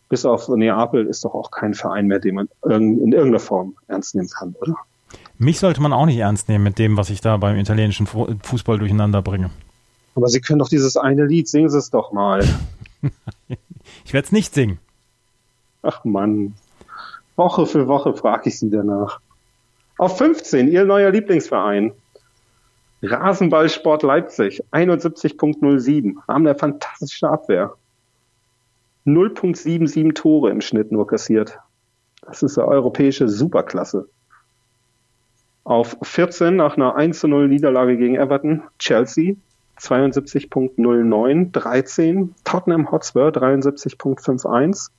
bis 0.08 0.26
auf 0.26 0.48
Neapel 0.48 1.06
ist 1.06 1.24
doch 1.24 1.34
auch 1.34 1.50
kein 1.50 1.74
Verein 1.74 2.06
mehr, 2.06 2.18
den 2.18 2.34
man 2.34 2.48
in 2.68 3.12
irgendeiner 3.12 3.38
Form 3.38 3.76
ernst 3.86 4.14
nehmen 4.14 4.28
kann, 4.28 4.54
oder? 4.60 4.76
Mich 5.38 5.58
sollte 5.58 5.80
man 5.80 5.92
auch 5.92 6.06
nicht 6.06 6.18
ernst 6.18 6.48
nehmen 6.48 6.64
mit 6.64 6.78
dem, 6.78 6.96
was 6.96 7.10
ich 7.10 7.20
da 7.20 7.36
beim 7.36 7.56
italienischen 7.56 8.06
Fußball 8.06 8.78
durcheinander 8.78 9.22
bringe. 9.22 9.50
Aber 10.14 10.28
Sie 10.28 10.40
können 10.40 10.58
doch 10.58 10.68
dieses 10.68 10.96
eine 10.96 11.24
Lied, 11.24 11.48
singen 11.48 11.70
Sie 11.70 11.78
es 11.78 11.90
doch 11.90 12.12
mal. 12.12 12.44
ich 14.04 14.12
werde 14.12 14.26
es 14.26 14.32
nicht 14.32 14.54
singen. 14.54 14.78
Ach 15.82 16.04
Mann. 16.04 16.54
Woche 17.36 17.66
für 17.66 17.88
Woche 17.88 18.14
frage 18.14 18.50
ich 18.50 18.58
Sie 18.58 18.70
danach. 18.70 19.20
Auf 19.98 20.18
15, 20.18 20.68
Ihr 20.68 20.84
neuer 20.84 21.10
Lieblingsverein. 21.10 21.92
Rasenballsport 23.02 24.02
Leipzig, 24.02 24.62
71.07. 24.70 26.14
Haben 26.28 26.46
eine 26.46 26.56
fantastische 26.56 27.28
Abwehr. 27.28 27.74
0,77 29.06 30.14
Tore 30.14 30.50
im 30.50 30.60
Schnitt 30.60 30.92
nur 30.92 31.06
kassiert. 31.06 31.58
Das 32.22 32.42
ist 32.42 32.56
eine 32.58 32.68
europäische 32.68 33.28
Superklasse. 33.28 34.08
Auf 35.64 35.96
14 36.02 36.54
nach 36.54 36.76
einer 36.76 36.94
1 36.94 37.20
zu 37.20 37.28
0 37.28 37.48
Niederlage 37.48 37.96
gegen 37.96 38.14
Everton, 38.16 38.62
Chelsea 38.78 39.34
72.09, 39.78 41.50
13, 41.50 42.34
Tottenham 42.44 42.90
Hotspur 42.90 43.28
73.51. 43.28 44.90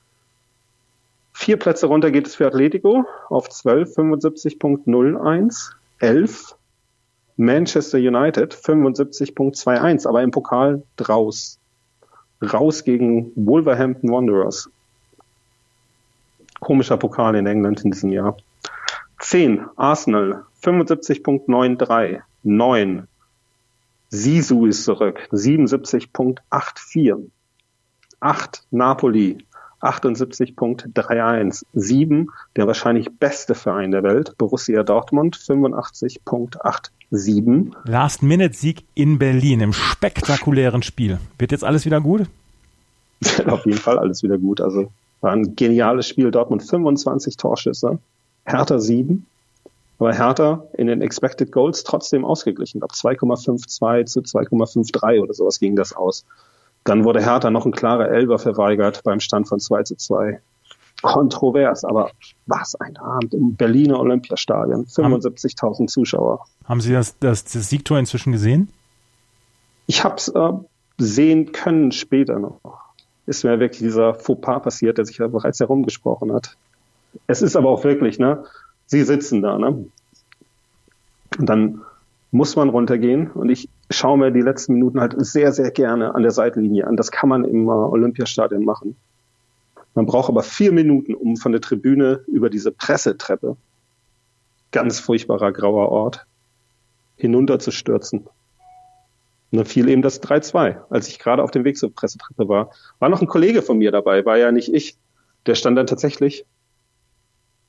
Vier 1.32 1.58
Plätze 1.58 1.86
runter 1.86 2.10
geht 2.10 2.26
es 2.26 2.34
für 2.34 2.46
Atletico 2.46 3.06
auf 3.28 3.48
12, 3.48 3.96
75.01, 3.96 5.72
11, 6.00 6.56
Manchester 7.36 7.98
United 7.98 8.54
75.21, 8.54 10.08
aber 10.08 10.22
im 10.22 10.30
Pokal 10.30 10.82
draus 10.96 11.58
raus 12.52 12.84
gegen 12.84 13.32
Wolverhampton 13.34 14.10
Wanderers. 14.10 14.68
Komischer 16.60 16.96
Pokal 16.96 17.34
in 17.36 17.46
England 17.46 17.84
in 17.84 17.90
diesem 17.90 18.10
Jahr. 18.10 18.36
10. 19.20 19.66
Arsenal 19.76 20.44
75.93. 20.62 22.20
9. 22.42 23.08
Sisu 24.10 24.66
ist 24.66 24.84
zurück 24.84 25.28
77.84. 25.32 27.30
8. 28.20 28.66
Napoli 28.70 29.38
78.31. 29.80 31.64
7. 31.72 32.30
Der 32.56 32.66
wahrscheinlich 32.66 33.10
beste 33.18 33.54
Verein 33.54 33.90
der 33.90 34.02
Welt, 34.02 34.36
Borussia 34.38 34.82
Dortmund 34.82 35.36
85.87. 37.14 37.72
Last-Minute-Sieg 37.84 38.84
in 38.94 39.18
Berlin 39.18 39.60
im 39.60 39.72
spektakulären 39.72 40.82
Spiel. 40.82 41.18
Wird 41.38 41.52
jetzt 41.52 41.64
alles 41.64 41.84
wieder 41.84 42.00
gut? 42.00 42.26
Auf 43.46 43.64
jeden 43.66 43.78
Fall 43.78 43.98
alles 43.98 44.22
wieder 44.22 44.38
gut. 44.38 44.60
Also 44.60 44.90
war 45.20 45.32
ein 45.32 45.56
geniales 45.56 46.08
Spiel. 46.08 46.30
Dortmund 46.30 46.62
25 46.62 47.36
Torschüsse, 47.36 47.98
Hertha 48.44 48.78
7. 48.78 49.26
Aber 49.98 50.12
Hertha 50.12 50.64
in 50.76 50.88
den 50.88 51.00
Expected 51.00 51.52
Goals 51.52 51.84
trotzdem 51.84 52.24
ausgeglichen. 52.24 52.82
Ab 52.82 52.90
2,52 52.92 54.06
zu 54.06 54.20
2,53 54.20 55.20
oder 55.20 55.32
sowas 55.32 55.58
ging 55.60 55.76
das 55.76 55.94
aus. 55.94 56.24
Dann 56.84 57.04
wurde 57.04 57.22
Hertha 57.22 57.50
noch 57.50 57.64
ein 57.64 57.72
klarer 57.72 58.10
Elber 58.10 58.38
verweigert 58.38 59.02
beim 59.04 59.20
Stand 59.20 59.48
von 59.48 59.60
2 59.60 59.84
zu 59.84 59.96
2. 59.96 60.40
Kontrovers, 61.04 61.84
aber 61.84 62.10
was 62.46 62.74
ein 62.76 62.96
Abend 62.96 63.34
im 63.34 63.56
Berliner 63.56 64.00
Olympiastadion. 64.00 64.86
75.000 64.86 65.86
Zuschauer. 65.86 66.46
Haben 66.64 66.80
Sie 66.80 66.94
das, 66.94 67.18
das, 67.18 67.44
das, 67.44 67.68
Siegtor 67.68 67.98
inzwischen 67.98 68.32
gesehen? 68.32 68.70
Ich 69.86 70.02
habe 70.02 70.16
es 70.16 70.28
äh, 70.28 70.52
sehen 70.96 71.52
können 71.52 71.92
später 71.92 72.38
noch. 72.38 72.58
Ist 73.26 73.44
mir 73.44 73.60
wirklich 73.60 73.80
dieser 73.80 74.14
Fauxpas 74.14 74.60
passiert, 74.60 74.96
der 74.96 75.04
sich 75.04 75.18
ja 75.18 75.28
bereits 75.28 75.60
herumgesprochen 75.60 76.32
hat. 76.32 76.56
Es 77.26 77.42
ist 77.42 77.54
aber 77.54 77.68
auch 77.68 77.84
wirklich, 77.84 78.18
ne? 78.18 78.44
Sie 78.86 79.02
sitzen 79.02 79.42
da, 79.42 79.58
ne? 79.58 79.84
Und 81.38 81.46
dann 81.46 81.82
muss 82.30 82.56
man 82.56 82.70
runtergehen 82.70 83.30
und 83.30 83.50
ich 83.50 83.68
schaue 83.90 84.16
mir 84.16 84.30
die 84.30 84.40
letzten 84.40 84.72
Minuten 84.72 85.00
halt 85.00 85.14
sehr, 85.18 85.52
sehr 85.52 85.70
gerne 85.70 86.14
an 86.14 86.22
der 86.22 86.30
Seitenlinie 86.30 86.86
an. 86.86 86.96
Das 86.96 87.10
kann 87.10 87.28
man 87.28 87.44
im 87.44 87.68
äh, 87.68 87.70
Olympiastadion 87.70 88.64
machen. 88.64 88.96
Man 89.94 90.06
braucht 90.06 90.28
aber 90.28 90.42
vier 90.42 90.72
Minuten, 90.72 91.14
um 91.14 91.36
von 91.36 91.52
der 91.52 91.60
Tribüne 91.60 92.24
über 92.26 92.50
diese 92.50 92.72
Pressetreppe, 92.72 93.56
ganz 94.72 94.98
furchtbarer 94.98 95.52
grauer 95.52 95.88
Ort, 95.90 96.26
hinunterzustürzen. 97.16 98.20
Und 98.20 99.58
dann 99.58 99.66
fiel 99.66 99.88
eben 99.88 100.02
das 100.02 100.20
3-2, 100.20 100.90
als 100.90 101.08
ich 101.08 101.20
gerade 101.20 101.42
auf 101.42 101.52
dem 101.52 101.64
Weg 101.64 101.78
zur 101.78 101.94
Pressetreppe 101.94 102.48
war. 102.48 102.70
War 102.98 103.08
noch 103.08 103.20
ein 103.20 103.28
Kollege 103.28 103.62
von 103.62 103.78
mir 103.78 103.92
dabei, 103.92 104.24
war 104.24 104.36
ja 104.36 104.50
nicht 104.50 104.72
ich. 104.72 104.96
Der 105.46 105.54
stand 105.54 105.78
dann 105.78 105.86
tatsächlich 105.86 106.44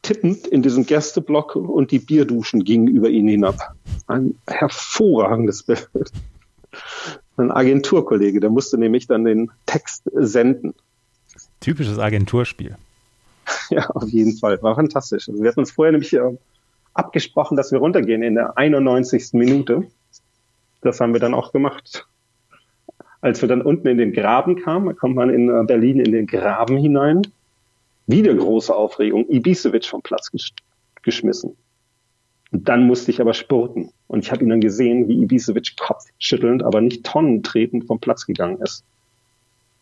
tippend 0.02 0.48
in 0.48 0.64
diesem 0.64 0.86
Gästeblock 0.86 1.56
und 1.56 1.92
die 1.92 2.00
Bierduschen 2.00 2.64
gingen 2.64 2.88
über 2.88 3.10
ihn 3.10 3.28
hinab. 3.28 3.76
Ein 4.08 4.36
hervorragendes 4.48 5.64
Bild. 5.64 6.12
Ein 7.38 7.52
Agenturkollege, 7.52 8.40
der 8.40 8.50
musste 8.50 8.78
nämlich 8.78 9.08
dann 9.08 9.26
den 9.26 9.52
Text 9.66 10.10
senden. 10.14 10.74
Typisches 11.66 11.98
Agenturspiel. 11.98 12.76
Ja, 13.72 13.90
auf 13.90 14.10
jeden 14.10 14.38
Fall. 14.38 14.62
War 14.62 14.76
fantastisch. 14.76 15.28
Also 15.28 15.42
wir 15.42 15.50
hatten 15.50 15.62
uns 15.62 15.72
vorher 15.72 15.92
nämlich 15.92 16.14
äh, 16.14 16.38
abgesprochen, 16.94 17.58
dass 17.58 17.72
wir 17.72 17.80
runtergehen 17.80 18.22
in 18.22 18.36
der 18.36 18.56
91. 18.58 19.34
Minute. 19.34 19.88
Das 20.82 21.00
haben 21.00 21.14
wir 21.14 21.20
dann 21.20 21.34
auch 21.34 21.52
gemacht. 21.52 22.06
Als 23.22 23.42
wir 23.42 23.50
dann 23.50 23.64
unten 23.64 23.88
in 23.88 23.98
den 23.98 24.14
Graben 24.14 24.62
kamen, 24.62 24.96
kommt 24.96 25.16
man 25.16 25.32
in 25.32 25.50
äh, 25.50 25.64
Berlin 25.64 26.00
in 26.00 26.12
den 26.12 26.28
Graben 26.28 26.78
hinein. 26.78 27.24
Wieder 28.06 28.36
große 28.36 28.74
Aufregung. 28.74 29.28
Ibisevic 29.28 29.86
vom 29.86 30.04
Platz 30.04 30.30
gesch 30.30 30.52
geschmissen. 31.02 31.56
Und 32.52 32.68
dann 32.68 32.86
musste 32.86 33.10
ich 33.10 33.20
aber 33.22 33.34
spurten. 33.34 33.92
Und 34.08 34.24
ich 34.24 34.32
habe 34.32 34.44
ihn 34.44 34.50
dann 34.50 34.62
gesehen, 34.62 35.08
wie 35.08 35.24
Ibisevic 35.24 35.76
kopfschüttelnd, 35.78 36.62
aber 36.62 36.82
nicht 36.82 37.04
tonnentretend 37.04 37.86
vom 37.86 38.00
Platz 38.00 38.28
gegangen 38.28 38.62
ist. 38.62 38.84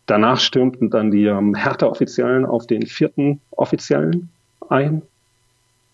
Danach 0.06 0.38
stürmten 0.38 0.90
dann 0.90 1.10
die 1.10 1.24
ähm, 1.24 1.54
Hertha-Offiziellen 1.54 2.44
auf 2.44 2.66
den 2.66 2.86
vierten 2.86 3.40
Offiziellen 3.50 4.30
ein, 4.68 5.02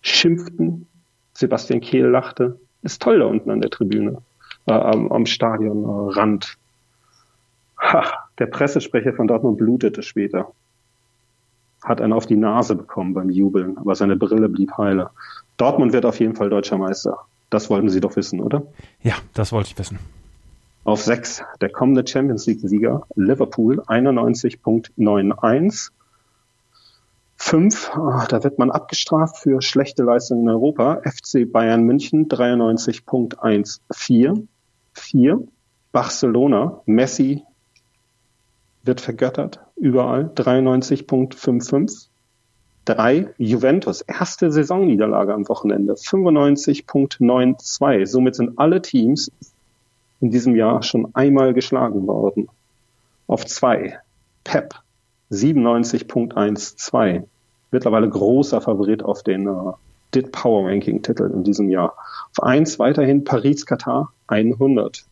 schimpften. 0.01 0.87
Sebastian 1.33 1.81
Kehl 1.81 2.07
lachte. 2.07 2.59
Ist 2.83 3.01
toll 3.01 3.19
da 3.19 3.25
unten 3.25 3.49
an 3.51 3.61
der 3.61 3.69
Tribüne, 3.69 4.17
äh, 4.65 4.73
am, 4.73 5.11
am 5.11 5.25
Stadionrand. 5.25 6.57
Ha, 7.79 8.05
der 8.37 8.47
Pressesprecher 8.47 9.13
von 9.13 9.27
Dortmund 9.27 9.57
blutete 9.57 10.03
später. 10.03 10.51
Hat 11.83 12.01
einen 12.01 12.13
auf 12.13 12.27
die 12.27 12.35
Nase 12.35 12.75
bekommen 12.75 13.13
beim 13.13 13.29
Jubeln, 13.29 13.77
aber 13.77 13.95
seine 13.95 14.15
Brille 14.15 14.49
blieb 14.49 14.77
heile. 14.77 15.09
Dortmund 15.57 15.93
wird 15.93 16.05
auf 16.05 16.19
jeden 16.19 16.35
Fall 16.35 16.49
deutscher 16.49 16.77
Meister. 16.77 17.17
Das 17.49 17.69
wollten 17.69 17.89
Sie 17.89 18.01
doch 18.01 18.15
wissen, 18.15 18.39
oder? 18.39 18.63
Ja, 19.01 19.15
das 19.33 19.51
wollte 19.51 19.69
ich 19.71 19.79
wissen. 19.79 19.99
Auf 20.83 21.03
sechs 21.03 21.43
der 21.61 21.69
kommende 21.69 22.03
Champions 22.07 22.47
League-Sieger 22.47 23.05
Liverpool 23.15 23.81
91.91. 23.81 25.91
Fünf, 27.35 27.91
ah, 27.95 28.25
da 28.27 28.43
wird 28.43 28.57
man 28.57 28.71
abgestraft 28.71 29.37
für 29.37 29.61
schlechte 29.61 30.01
Leistungen 30.03 30.41
in 30.43 30.49
Europa. 30.49 31.01
FC 31.03 31.45
Bayern 31.51 31.83
München 31.83 32.27
93.14. 32.27 34.47
Vier, 34.93 35.47
Barcelona, 35.91 36.81
Messi 36.85 37.43
wird 38.83 39.01
vergöttert, 39.01 39.59
überall 39.75 40.31
93.55. 40.35 42.07
Drei, 42.85 43.31
Juventus, 43.37 44.01
erste 44.01 44.51
Saisonniederlage 44.51 45.35
am 45.35 45.47
Wochenende, 45.47 45.93
95.92. 45.93 48.07
Somit 48.07 48.33
sind 48.35 48.57
alle 48.57 48.81
Teams 48.81 49.31
in 50.21 50.31
diesem 50.31 50.55
Jahr 50.55 50.81
schon 50.83 51.13
einmal 51.13 51.53
geschlagen 51.53 52.07
worden. 52.07 52.47
Auf 53.27 53.45
zwei, 53.45 53.99
Pep, 54.43 54.75
97.12. 55.31 57.23
Mittlerweile 57.71 58.09
großer 58.09 58.61
Favorit 58.61 59.03
auf 59.03 59.23
den 59.23 59.47
uh, 59.47 59.73
DIT 60.13 60.31
Power 60.31 60.69
Ranking 60.69 61.01
Titel 61.01 61.31
in 61.33 61.43
diesem 61.43 61.69
Jahr. 61.69 61.95
Auf 62.31 62.43
eins 62.43 62.79
weiterhin 62.79 63.23
Paris 63.23 63.65
Katar 63.65 64.11
100. 64.27 65.05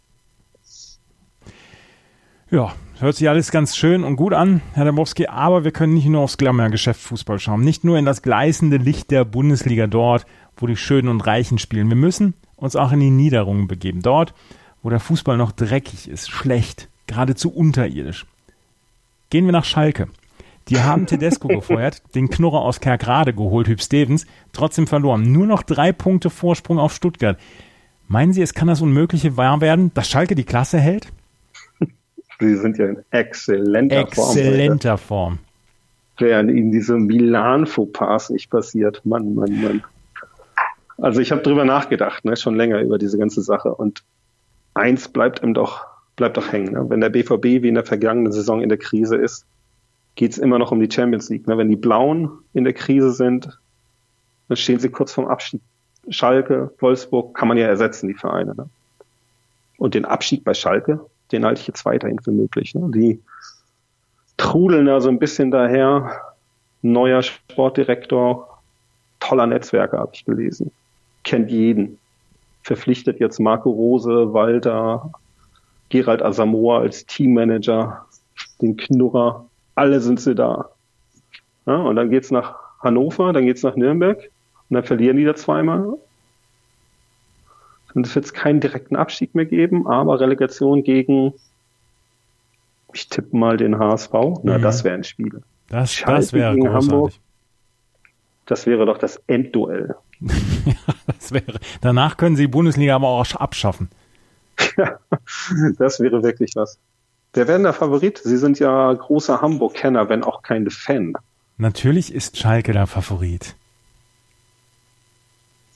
Ja, 2.52 2.74
hört 3.00 3.16
sich 3.16 3.30
alles 3.30 3.52
ganz 3.52 3.78
schön 3.78 4.04
und 4.04 4.16
gut 4.16 4.34
an, 4.34 4.62
Herr 4.74 4.86
Dembowski, 4.86 5.28
aber 5.28 5.64
wir 5.64 5.72
können 5.72 5.94
nicht 5.94 6.08
nur 6.08 6.22
aufs 6.22 6.38
Glamour-Geschäft 6.38 7.00
Fußball 7.00 7.40
schauen, 7.40 7.62
nicht 7.62 7.84
nur 7.84 7.98
in 7.98 8.06
das 8.06 8.22
gleißende 8.24 8.78
Licht 8.78 9.12
der 9.12 9.24
Bundesliga 9.24 9.88
dort, 9.88 10.26
wo 10.58 10.66
die 10.68 10.76
Schönen 10.76 11.08
und 11.08 11.22
Reichen 11.22 11.60
spielen. 11.60 11.90
Wir 11.90 11.96
müssen 11.96 12.34
uns 12.56 12.76
auch 12.76 12.92
in 12.92 13.00
die 13.00 13.12
Niederungen 13.12 13.68
begeben, 13.68 14.02
dort, 14.02 14.34
wo 14.84 14.90
der 14.90 15.00
Fußball 15.00 15.38
noch 15.38 15.52
dreckig 15.52 16.10
ist, 16.10 16.30
schlecht, 16.30 16.90
geradezu 17.08 17.50
unterirdisch. 17.52 18.26
Gehen 19.30 19.46
wir 19.46 19.52
nach 19.52 19.66
Schalke. 19.66 20.08
Die 20.70 20.80
haben 20.80 21.08
Tedesco 21.08 21.48
gefeuert, 21.48 22.02
den 22.16 22.30
Knurrer 22.30 22.62
aus 22.62 22.80
Kerkrade 22.80 23.34
geholt, 23.34 23.68
Hüb 23.68 23.82
Stevens, 23.82 24.26
trotzdem 24.54 24.88
verloren. 24.88 25.32
Nur 25.32 25.48
noch 25.48 25.64
drei 25.64 25.92
Punkte 25.92 26.30
Vorsprung 26.30 26.80
auf 26.80 26.94
Stuttgart. 26.94 27.38
Meinen 28.08 28.34
Sie, 28.34 28.42
es 28.42 28.54
kann 28.54 28.68
das 28.68 28.82
Unmögliche 28.82 29.38
wahr 29.38 29.62
werden, 29.62 29.92
dass 29.94 30.10
Schalke 30.10 30.36
die 30.36 30.44
Klasse 30.44 30.80
hält? 30.80 31.08
Sie 32.40 32.56
sind 32.56 32.78
ja 32.78 32.88
in 32.88 32.98
exzellenter, 33.12 34.08
Form. 34.08 34.38
Exzellenter 34.38 34.98
Form. 34.98 35.40
Während 36.18 36.52
ihnen 36.52 36.72
diese 36.72 36.98
Milan-Fauxpas 36.98 38.30
nicht 38.32 38.50
passiert. 38.50 39.06
Mann, 39.06 39.36
Mann, 39.36 39.62
Mann. 39.62 39.84
Also 40.98 41.22
ich 41.22 41.32
habe 41.32 41.42
drüber 41.42 41.64
nachgedacht, 41.64 42.26
ne, 42.26 42.36
schon 42.36 42.56
länger 42.56 42.82
über 42.82 42.98
diese 42.98 43.18
ganze 43.18 43.42
Sache. 43.42 43.74
Und 43.74 44.04
eins 44.80 45.10
bleibt 45.10 45.44
ihm 45.44 45.54
doch, 45.54 45.86
bleibt 46.16 46.38
doch 46.38 46.52
hängen. 46.52 46.74
Ne? 46.74 46.90
Wenn 46.90 47.02
der 47.02 47.10
BVB 47.10 47.64
wie 47.64 47.68
in 47.68 47.76
der 47.76 47.86
vergangenen 47.86 48.32
Saison 48.32 48.62
in 48.62 48.70
der 48.70 48.78
Krise 48.78 49.16
ist, 49.16 49.46
geht 50.16 50.32
es 50.32 50.38
immer 50.38 50.58
noch 50.58 50.72
um 50.72 50.80
die 50.80 50.92
Champions 50.92 51.30
League. 51.30 51.48
Ne? 51.48 51.58
Wenn 51.58 51.70
die 51.70 51.76
Blauen 51.76 52.30
in 52.54 52.64
der 52.64 52.74
Krise 52.74 53.12
sind, 53.12 53.60
dann 54.48 54.58
stehen 54.58 54.80
sie 54.80 54.90
kurz 54.90 55.14
vorm 55.14 55.28
Abschied. 55.28 55.62
Schalke, 56.10 56.72
Wolfsburg 56.80 57.36
kann 57.36 57.48
man 57.48 57.58
ja 57.58 57.68
ersetzen, 57.68 58.08
die 58.08 58.16
Vereine. 58.16 58.56
Ne? 58.56 58.70
Und 59.78 59.94
den 59.94 60.06
Abschied 60.06 60.44
bei 60.44 60.54
Schalke, 60.54 61.06
den 61.32 61.46
halte 61.46 61.62
ich 61.62 61.68
jetzt 61.68 61.86
weiterhin 61.86 62.20
für 62.20 62.32
möglich. 62.32 62.74
Ne? 62.74 62.90
Die 62.94 63.22
trudeln 64.38 64.86
da 64.86 65.00
so 65.02 65.10
ein 65.10 65.20
bisschen 65.20 65.52
daher. 65.52 66.22
Neuer 66.82 67.22
Sportdirektor, 67.22 68.62
toller 69.20 69.46
Netzwerker, 69.46 70.00
habe 70.00 70.12
ich 70.14 70.24
gelesen. 70.24 70.72
Kennt 71.24 71.52
jeden. 71.52 72.00
Verpflichtet 72.64 73.20
jetzt 73.20 73.40
Marco 73.40 73.70
Rose, 73.70 74.34
Walter, 74.34 75.12
Gerald 75.90 76.22
Asamoah 76.22 76.82
als 76.82 77.06
Teammanager, 77.06 78.06
den 78.62 78.78
Knurrer. 78.78 79.46
Alle 79.76 80.00
sind 80.02 80.20
sie 80.20 80.36
da. 80.36 80.70
Ja, 81.66 81.76
und 81.76 81.96
dann 81.96 82.10
geht's 82.10 82.32
nach 82.32 82.56
Hannover, 82.82 83.34
dann 83.34 83.46
geht's 83.46 83.64
nach 83.64 83.76
Nürnberg 83.76 84.20
und 84.70 84.76
dann 84.76 84.84
verlieren 84.84 85.18
die 85.18 85.26
da 85.26 85.36
zweimal 85.36 85.98
und 87.94 88.06
es 88.06 88.16
wird 88.16 88.34
keinen 88.34 88.60
direkten 88.60 88.96
Abstieg 88.96 89.36
mehr 89.36 89.46
geben, 89.46 89.88
aber 89.88 90.20
Relegation 90.20 90.84
gegen, 90.84 91.34
ich 92.94 93.10
tippe 93.10 93.36
mal 93.36 93.58
den 93.58 93.78
HSV. 93.78 94.14
Na, 94.44 94.58
mhm. 94.58 94.62
das 94.62 94.84
wäre 94.84 94.96
ein 94.96 95.04
Spiel. 95.04 95.42
Das, 95.68 96.02
das 96.06 96.34
wäre 96.34 96.56
gegen 96.56 96.68
großartig. 96.68 96.92
Hamburg. 96.92 97.14
Das 98.50 98.66
wäre 98.66 98.88
doch 98.88 98.98
das 98.98 99.22
Endduell. 99.28 99.96
ja, 100.22 100.74
das 101.06 101.32
wäre. 101.32 101.60
Danach 101.82 102.18
können 102.18 102.36
sie 102.36 102.46
die 102.46 102.48
Bundesliga 102.48 102.96
aber 102.96 103.10
auch 103.10 103.36
abschaffen. 103.36 103.90
das 105.78 106.00
wäre 106.00 106.24
wirklich 106.24 106.56
was. 106.56 106.80
Wer 107.34 107.48
wäre 107.48 107.62
der 107.62 107.74
Favorit? 107.74 108.18
Sie 108.18 108.38
sind 108.38 108.58
ja 108.58 108.92
großer 108.92 109.40
Hamburg-Kenner, 109.40 110.10
wenn 110.10 110.24
auch 110.24 110.42
kein 110.42 110.68
Fan. 110.72 111.14
Natürlich 111.58 112.12
ist 112.12 112.38
Schalke 112.38 112.74
der 112.74 112.88
Favorit. 112.88 113.56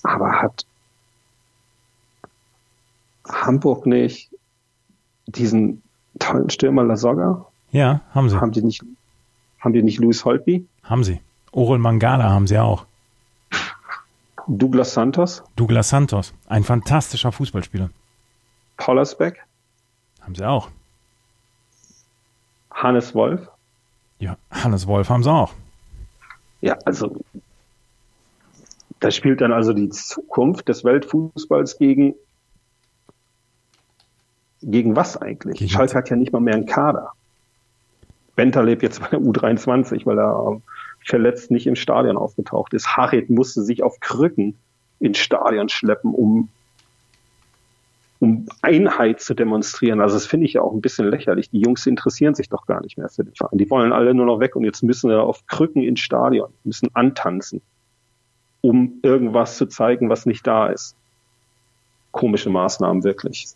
Aber 0.02 0.42
hat 0.42 0.66
Hamburg 3.30 3.86
nicht 3.86 4.32
diesen 5.28 5.84
tollen 6.18 6.50
Stürmer 6.50 6.84
Lasogga? 6.86 7.46
Ja, 7.70 8.02
haben 8.16 8.32
sie. 8.32 8.42
Haben 8.42 8.52
die 8.52 8.64
nicht, 8.64 8.82
haben 9.60 9.74
die 9.74 9.84
nicht 9.84 10.00
Luis 10.00 10.26
Holtby? 10.26 10.66
Haben 10.82 11.04
sie. 11.04 11.22
Orel 11.54 11.80
Mangala 11.80 12.30
haben 12.30 12.48
sie 12.48 12.58
auch. 12.58 12.86
Douglas 14.48 14.94
Santos? 14.94 15.44
Douglas 15.56 15.90
Santos, 15.90 16.34
ein 16.48 16.64
fantastischer 16.64 17.32
Fußballspieler. 17.32 17.90
Pollersbeck? 18.78 19.40
Haben 20.22 20.36
sie 20.36 20.46
auch. 20.46 20.70
Hannes 22.72 23.16
Wolf? 23.16 23.48
Ja, 24.20 24.36
Hannes 24.52 24.88
Wolf 24.88 25.10
haben 25.10 25.24
sie 25.24 25.32
auch. 25.32 25.54
Ja, 26.62 26.78
also 26.86 27.16
da 29.00 29.12
spielt 29.12 29.42
dann 29.42 29.54
also 29.54 29.74
die 29.74 29.90
Zukunft 29.90 30.68
des 30.68 30.84
Weltfußballs 30.84 31.78
gegen 31.78 32.16
gegen 34.62 34.96
was 34.96 35.22
eigentlich? 35.22 35.60
Gegen 35.60 35.70
Schalke 35.70 35.96
hat 35.96 36.10
ja 36.10 36.16
nicht 36.16 36.32
mal 36.32 36.40
mehr 36.40 36.56
einen 36.56 36.66
Kader. 36.66 37.12
Benter 38.36 38.64
lebt 38.64 38.82
jetzt 38.82 39.02
bei 39.02 39.10
der 39.10 39.20
U23, 39.20 40.06
weil 40.06 40.18
er 40.18 40.62
verletzt 41.06 41.52
nicht 41.52 41.68
im 41.68 41.76
Stadion 41.76 42.18
aufgetaucht 42.18 42.74
ist. 42.74 42.96
Harit 42.96 43.30
musste 43.30 43.64
sich 43.64 43.84
auf 43.84 44.00
Krücken 44.00 44.56
ins 45.00 45.18
Stadion 45.18 45.70
schleppen, 45.70 46.14
um, 46.14 46.50
um 48.20 48.48
Einheit 48.62 49.20
zu 49.22 49.34
demonstrieren. 49.34 50.02
Also 50.02 50.16
das 50.16 50.26
finde 50.26 50.46
ich 50.46 50.54
ja 50.54 50.62
auch 50.62 50.74
ein 50.74 50.82
bisschen 50.82 51.10
lächerlich. 51.10 51.50
Die 51.50 51.60
Jungs 51.60 51.86
interessieren 51.86 52.36
sich 52.36 52.50
doch 52.50 52.66
gar 52.66 52.82
nicht 52.82 52.98
mehr 52.98 53.10
für 53.10 53.24
den 53.24 53.36
Verein. 53.36 53.58
Die 53.58 53.70
wollen 53.70 53.92
alle 53.92 54.14
nur 54.14 54.26
noch 54.26 54.40
weg 54.40 54.56
und 54.56 54.64
jetzt 54.64 54.82
müssen 54.84 55.10
sie 55.10 55.22
auf 55.22 55.46
Krücken 55.48 55.84
ins 55.84 56.00
Stadion, 56.00 56.54
müssen 56.64 56.90
antanzen, 56.96 57.62
um 58.62 59.00
irgendwas 59.04 59.58
zu 59.58 59.66
zeigen, 59.66 60.10
was 60.10 60.26
nicht 60.26 60.48
da 60.48 60.68
ist. 60.68 60.96
Komische 62.12 62.50
Maßnahmen 62.50 63.04
wirklich. 63.04 63.48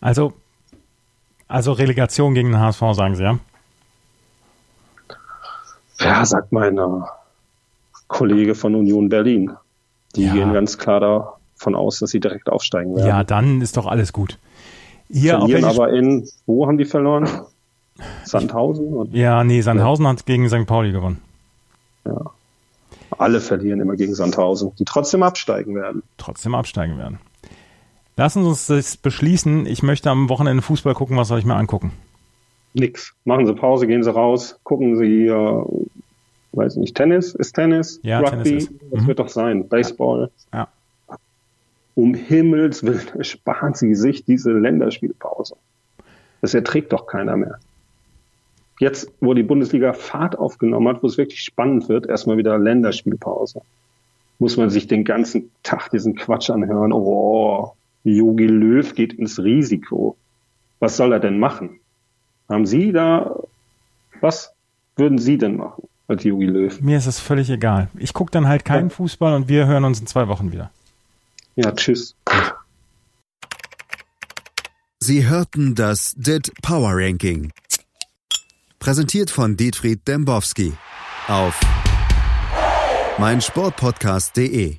Also, 0.00 0.34
also 1.48 1.72
Relegation 1.72 2.34
gegen 2.34 2.52
den 2.52 2.60
HSV, 2.60 2.80
sagen 2.92 3.16
Sie, 3.16 3.22
ja? 3.22 3.38
Ja, 6.00 6.24
sagt 6.24 6.52
mein 6.52 6.78
äh, 6.78 6.82
Kollege 8.08 8.54
von 8.54 8.74
Union 8.74 9.08
Berlin. 9.08 9.52
Die 10.14 10.24
ja. 10.24 10.32
gehen 10.32 10.52
ganz 10.52 10.78
klar 10.78 11.00
davon 11.00 11.74
aus, 11.74 11.98
dass 11.98 12.10
sie 12.10 12.20
direkt 12.20 12.48
aufsteigen 12.48 12.96
werden. 12.96 13.08
Ja, 13.08 13.24
dann 13.24 13.60
ist 13.60 13.76
doch 13.76 13.86
alles 13.86 14.12
gut. 14.12 14.38
Hier 15.08 15.38
Verlieren 15.38 15.64
aber 15.64 15.90
in, 15.90 16.28
wo 16.46 16.66
haben 16.66 16.78
die 16.78 16.84
verloren? 16.84 17.28
Sandhausen? 18.24 19.14
Ja, 19.14 19.44
nee, 19.44 19.60
Sandhausen 19.60 20.04
ja. 20.04 20.12
hat 20.12 20.26
gegen 20.26 20.48
St. 20.48 20.66
Pauli 20.66 20.92
gewonnen. 20.92 21.20
Ja. 22.04 22.32
Alle 23.18 23.40
verlieren 23.40 23.80
immer 23.80 23.96
gegen 23.96 24.14
Sandhausen, 24.14 24.72
die 24.78 24.84
trotzdem 24.84 25.22
absteigen 25.22 25.74
werden. 25.74 26.02
Trotzdem 26.18 26.54
absteigen 26.54 26.98
werden. 26.98 27.18
Lassen 28.16 28.42
Sie 28.42 28.48
uns 28.48 28.66
das 28.66 28.96
beschließen. 28.96 29.66
Ich 29.66 29.82
möchte 29.82 30.10
am 30.10 30.28
Wochenende 30.28 30.62
Fußball 30.62 30.94
gucken. 30.94 31.16
Was 31.16 31.28
soll 31.28 31.38
ich 31.38 31.44
mir 31.44 31.54
angucken? 31.56 31.92
Nix. 32.72 33.14
Machen 33.24 33.46
Sie 33.46 33.54
Pause, 33.54 33.86
gehen 33.86 34.02
Sie 34.02 34.12
raus, 34.12 34.58
gucken 34.62 34.96
Sie, 34.96 35.26
äh, 35.26 35.62
weiß 36.52 36.76
nicht, 36.76 36.94
Tennis? 36.94 37.34
Ist 37.34 37.52
Tennis? 37.54 38.00
Ja, 38.02 38.20
Rugby? 38.20 38.42
Tennis 38.42 38.64
ist. 38.64 38.72
Das 38.90 39.02
Mhm. 39.02 39.06
wird 39.06 39.18
doch 39.18 39.28
sein. 39.28 39.68
Baseball. 39.68 40.30
Ja. 40.52 40.68
Um 41.94 42.14
Himmels 42.14 42.82
Willen 42.82 43.00
sparen 43.24 43.74
Sie 43.74 43.94
sich 43.94 44.24
diese 44.24 44.52
Länderspielpause. 44.52 45.56
Das 46.42 46.52
erträgt 46.54 46.92
doch 46.92 47.06
keiner 47.06 47.36
mehr. 47.36 47.58
Jetzt, 48.78 49.10
wo 49.20 49.32
die 49.32 49.42
Bundesliga 49.42 49.94
Fahrt 49.94 50.38
aufgenommen 50.38 50.88
hat, 50.88 51.02
wo 51.02 51.06
es 51.06 51.16
wirklich 51.16 51.40
spannend 51.40 51.88
wird, 51.88 52.06
erstmal 52.06 52.36
wieder 52.36 52.58
Länderspielpause. 52.58 53.62
Muss 54.38 54.58
man 54.58 54.68
sich 54.68 54.86
den 54.86 55.04
ganzen 55.04 55.50
Tag 55.62 55.88
diesen 55.90 56.14
Quatsch 56.14 56.50
anhören. 56.50 56.92
Oh, 56.92 57.72
Jogi 58.06 58.46
Löw 58.46 58.94
geht 58.94 59.14
ins 59.14 59.38
Risiko. 59.40 60.16
Was 60.78 60.96
soll 60.96 61.12
er 61.12 61.18
denn 61.20 61.38
machen? 61.40 61.80
Haben 62.48 62.64
Sie 62.64 62.92
da, 62.92 63.34
was 64.20 64.52
würden 64.94 65.18
Sie 65.18 65.38
denn 65.38 65.56
machen 65.56 65.88
als 66.06 66.22
Jogi 66.22 66.46
Löw? 66.46 66.80
Mir 66.80 66.98
ist 66.98 67.06
es 67.06 67.18
völlig 67.18 67.50
egal. 67.50 67.88
Ich 67.98 68.12
gucke 68.12 68.30
dann 68.30 68.46
halt 68.46 68.64
keinen 68.64 68.90
Ja. 68.90 68.94
Fußball 68.94 69.34
und 69.34 69.48
wir 69.48 69.66
hören 69.66 69.84
uns 69.84 69.98
in 69.98 70.06
zwei 70.06 70.28
Wochen 70.28 70.52
wieder. 70.52 70.70
Ja, 71.56 71.72
tschüss. 71.72 72.14
Sie 75.00 75.26
hörten 75.26 75.74
das 75.74 76.14
DIT 76.16 76.52
Power 76.62 76.92
Ranking. 76.94 77.50
Präsentiert 78.78 79.30
von 79.30 79.56
Dietfried 79.56 80.06
Dembowski 80.06 80.74
auf 81.26 81.58
meinsportpodcast.de. 83.18 84.76